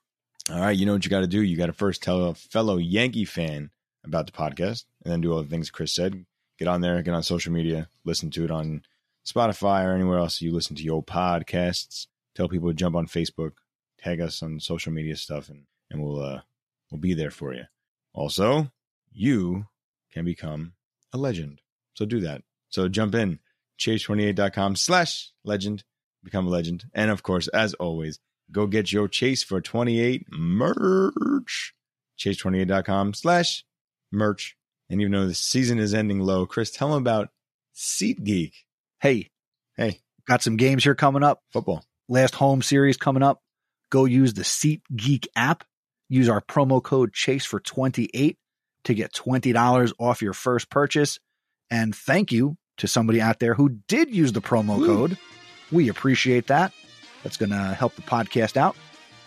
All 0.49 0.61
right. 0.61 0.77
You 0.77 0.85
know 0.85 0.93
what 0.93 1.03
you 1.03 1.11
got 1.11 1.19
to 1.19 1.27
do? 1.27 1.41
You 1.41 1.57
got 1.57 1.65
to 1.65 1.73
first 1.73 2.01
tell 2.01 2.23
a 2.23 2.33
fellow 2.33 2.77
Yankee 2.77 3.25
fan 3.25 3.69
about 4.05 4.27
the 4.27 4.31
podcast 4.31 4.85
and 5.03 5.11
then 5.11 5.19
do 5.19 5.33
all 5.33 5.43
the 5.43 5.49
things 5.49 5.69
Chris 5.69 5.93
said. 5.93 6.25
Get 6.57 6.69
on 6.69 6.79
there, 6.79 7.01
get 7.01 7.13
on 7.13 7.21
social 7.21 7.51
media, 7.51 7.89
listen 8.05 8.29
to 8.31 8.45
it 8.45 8.49
on 8.49 8.83
Spotify 9.25 9.83
or 9.83 9.93
anywhere 9.93 10.19
else 10.19 10.41
you 10.41 10.53
listen 10.53 10.77
to 10.77 10.83
your 10.83 11.03
podcasts. 11.03 12.07
Tell 12.33 12.47
people 12.47 12.69
to 12.69 12.73
jump 12.75 12.95
on 12.95 13.07
Facebook, 13.07 13.55
tag 13.99 14.21
us 14.21 14.41
on 14.41 14.61
social 14.61 14.93
media 14.93 15.17
stuff, 15.17 15.49
and, 15.49 15.65
and 15.89 16.01
we'll 16.01 16.23
uh, 16.23 16.41
we'll 16.89 17.01
be 17.01 17.13
there 17.13 17.31
for 17.31 17.53
you. 17.53 17.65
Also, 18.13 18.71
you 19.11 19.65
can 20.13 20.23
become 20.23 20.75
a 21.11 21.17
legend. 21.17 21.59
So 21.93 22.05
do 22.05 22.21
that. 22.21 22.43
So 22.69 22.87
jump 22.87 23.15
in, 23.15 23.39
chase28.com 23.77 24.77
slash 24.77 25.33
legend, 25.43 25.83
become 26.23 26.47
a 26.47 26.49
legend. 26.49 26.85
And 26.93 27.09
of 27.11 27.23
course, 27.23 27.47
as 27.49 27.73
always, 27.75 28.19
go 28.51 28.67
get 28.67 28.91
your 28.91 29.07
Chase 29.07 29.43
for 29.43 29.61
28 29.61 30.25
merch. 30.31 31.73
Chase28.com 32.19 33.13
slash 33.13 33.63
merch. 34.11 34.55
And 34.89 34.99
even 35.01 35.13
though 35.13 35.27
the 35.27 35.33
season 35.33 35.79
is 35.79 35.93
ending 35.93 36.19
low, 36.19 36.45
Chris, 36.45 36.71
tell 36.71 36.89
them 36.89 37.01
about 37.01 37.29
SeatGeek. 37.75 38.51
Hey, 38.99 39.29
Hey, 39.77 40.01
got 40.27 40.43
some 40.43 40.57
games 40.57 40.83
here 40.83 40.95
coming 40.95 41.23
up. 41.23 41.39
football. 41.51 41.83
Last 42.09 42.35
home 42.35 42.61
series 42.61 42.97
coming 42.97 43.23
up. 43.23 43.39
Go 43.89 44.03
use 44.05 44.33
the 44.33 44.43
Seat 44.43 44.81
Geek 44.95 45.27
app. 45.35 45.63
Use 46.09 46.27
our 46.27 46.41
promo 46.41 46.83
code 46.83 47.13
Chase 47.13 47.45
for 47.45 47.59
28 47.61 48.37
to 48.83 48.93
get 48.93 49.13
$20 49.13 49.93
off 49.97 50.21
your 50.21 50.33
first 50.33 50.69
purchase. 50.69 51.19
And 51.71 51.95
thank 51.95 52.33
you 52.33 52.57
to 52.77 52.87
somebody 52.87 53.21
out 53.21 53.39
there 53.39 53.53
who 53.53 53.69
did 53.87 54.13
use 54.13 54.33
the 54.33 54.41
promo 54.41 54.77
Woo. 54.77 54.85
code. 54.85 55.17
We 55.71 55.89
appreciate 55.89 56.47
that. 56.47 56.73
That's 57.23 57.37
going 57.37 57.51
to 57.51 57.55
help 57.55 57.95
the 57.95 58.01
podcast 58.01 58.57
out. 58.57 58.75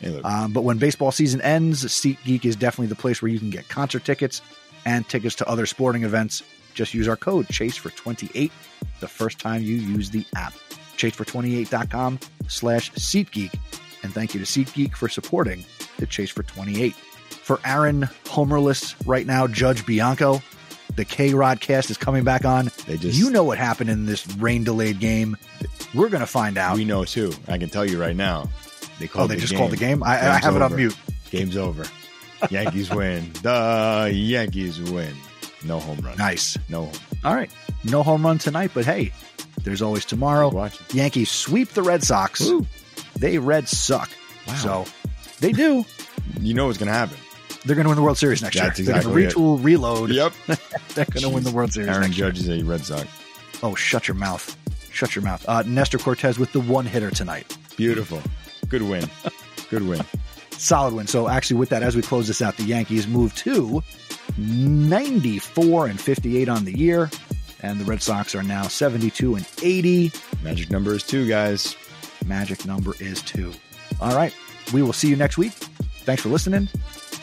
Hey. 0.01 0.21
Um, 0.23 0.53
but 0.53 0.63
when 0.63 0.79
baseball 0.79 1.13
season 1.13 1.41
ends, 1.41 1.85
SeatGeek 1.85 2.45
is 2.45 2.57
definitely 2.57 2.89
the 2.89 2.97
place 2.97 3.23
where 3.23 3.31
you 3.31 3.39
can 3.39 3.51
get 3.51 3.69
concert 3.69 4.05
tickets 4.05 4.43
and 4.85 5.09
tickets 5.09 5.35
to 5.37 5.49
other 5.49 5.67
sporting 5.67 6.03
events. 6.03 6.43
Just 6.75 6.93
use 6.93 7.09
our 7.09 7.17
code 7.17 7.49
Chase 7.49 7.77
for 7.77 7.91
28 7.91 8.53
the 9.01 9.09
first 9.09 9.39
time 9.39 9.63
you 9.63 9.77
use 9.77 10.11
the 10.11 10.27
app. 10.37 10.53
Chase428.com 10.97 12.19
slash 12.49 12.91
SeatGeek. 12.93 13.55
And 14.03 14.13
thank 14.13 14.35
you 14.35 14.45
to 14.45 14.47
SeatGeek 14.47 14.95
for 14.95 15.09
supporting 15.09 15.65
the 15.99 16.07
Chase 16.07 16.31
for 16.31 16.43
28 16.43 16.95
for 16.95 17.61
Aaron 17.65 18.03
Homerless 18.25 18.95
right 19.07 19.27
now, 19.27 19.47
Judge 19.47 19.85
Bianco. 19.87 20.43
The 20.97 21.05
KayRod 21.05 21.61
cast 21.61 21.91
is 21.91 21.97
coming 21.97 22.23
back 22.25 22.45
on. 22.45 22.71
They 22.87 22.97
just- 22.97 23.19
you 23.19 23.31
know 23.31 23.43
what 23.45 23.59
happened 23.59 23.91
in 23.91 24.07
this 24.07 24.27
rain 24.37 24.65
delayed 24.65 25.01
game. 25.01 25.37
We're 25.95 26.09
going 26.09 26.21
to 26.21 26.27
find 26.27 26.57
out. 26.57 26.77
We 26.77 26.85
know 26.85 27.05
too. 27.05 27.33
I 27.49 27.59
can 27.59 27.69
tell 27.69 27.85
you 27.85 28.01
right 28.01 28.15
now. 28.17 28.49
They 29.01 29.09
called. 29.09 29.25
oh, 29.25 29.29
they 29.29 29.35
the 29.35 29.41
just 29.41 29.53
game. 29.53 29.59
called 29.59 29.73
the 29.73 29.77
game? 29.77 30.03
I, 30.05 30.13
I 30.13 30.39
have 30.39 30.55
it 30.57 30.63
on 30.63 30.77
mute. 30.77 30.97
Game's 31.31 31.57
over. 31.57 31.85
Yankees 32.51 32.91
win. 32.91 33.33
The 33.43 34.11
Yankees 34.15 34.81
win. 34.91 35.15
No 35.65 35.81
home 35.81 35.99
run. 36.01 36.17
Nice. 36.19 36.57
No. 36.69 36.91
All 37.25 37.35
right. 37.35 37.51
No 37.85 38.03
home 38.03 38.25
run 38.25 38.39
tonight, 38.39 38.71
but 38.75 38.85
hey, 38.85 39.13
there's 39.63 39.83
always 39.83 40.05
tomorrow. 40.05 40.71
Yankees 40.93 41.31
sweep 41.31 41.71
the 41.71 41.83
Red 41.83 42.03
Sox. 42.05 42.41
Woo. 42.41 42.67
They 43.17 43.39
Reds 43.39 43.71
suck. 43.77 44.11
Wow. 44.47 44.55
So 44.55 44.85
they 45.41 45.53
do. 45.53 45.85
You 46.41 46.55
know 46.55 46.67
what's 46.67 46.79
going 46.79 46.89
to 46.89 46.93
happen. 46.93 47.17
They're 47.64 47.77
going 47.77 47.85
to 47.85 47.88
win 47.90 47.96
the 47.96 48.03
World 48.03 48.18
Series 48.18 48.42
next 48.42 48.57
That's 48.57 48.79
year. 48.79 48.90
exactly 48.90 49.12
They're 49.22 49.31
going 49.33 49.35
to 49.35 49.38
retool, 49.59 49.64
reload. 49.64 50.11
Yep. 50.11 50.33
They're 50.94 51.05
going 51.07 51.22
to 51.22 51.29
win 51.31 51.44
the 51.44 51.50
World 51.53 51.72
Series 51.72 51.88
Aaron 51.88 52.03
next 52.03 52.18
year. 52.18 52.31
Judge 52.31 52.40
is 52.40 52.48
a 52.50 52.62
Red 52.62 52.85
Sox. 52.85 53.07
Oh, 53.62 53.74
shut 53.74 54.07
your 54.07 54.16
mouth. 54.16 54.57
Shut 54.92 55.14
your 55.16 55.24
mouth. 55.24 55.44
Uh, 55.48 55.62
Nestor 55.66 55.98
Cortes 55.98 56.38
with 56.38 56.53
the 56.53 56.61
one 56.61 56.85
hitter 56.87 57.11
tonight. 57.11 57.57
Beautiful. 57.77 58.20
Good 58.68 58.83
win. 58.83 59.09
Good 59.70 59.87
win. 59.88 60.03
Solid 60.50 60.94
win. 60.94 61.07
So 61.07 61.29
actually, 61.29 61.57
with 61.57 61.70
that, 61.70 61.83
as 61.83 61.96
we 61.96 62.03
close 62.03 62.27
this 62.29 62.40
out, 62.42 62.57
the 62.57 62.62
Yankees 62.64 63.09
move 63.09 63.35
to 63.37 63.83
94 64.38 65.87
and 65.88 66.00
58 66.00 66.48
on 66.48 66.64
the 66.64 66.77
year, 66.79 67.11
and 67.62 67.81
the 67.81 67.85
Red 67.85 68.03
Sox 68.03 68.35
are 68.35 68.42
now 68.42 68.62
72 68.68 69.35
and 69.37 69.48
80. 69.62 70.12
Magic 70.42 70.70
number 70.70 70.94
is 70.94 71.03
two, 71.03 71.27
guys. 71.27 71.77
Magic 72.27 72.64
number 72.66 72.94
is 73.00 73.20
two. 73.22 73.53
All 74.00 74.14
right. 74.14 74.35
We 74.72 74.83
will 74.83 74.92
see 74.92 75.09
you 75.09 75.16
next 75.16 75.38
week. 75.38 75.53
Thanks 76.05 76.22
for 76.22 76.29
listening. 76.29 76.68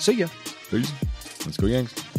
See 0.02 0.14
ya. 0.14 0.28
Peace. 0.72 0.92
Let's 1.46 1.58
go, 1.58 1.68
Yanks. 1.68 2.11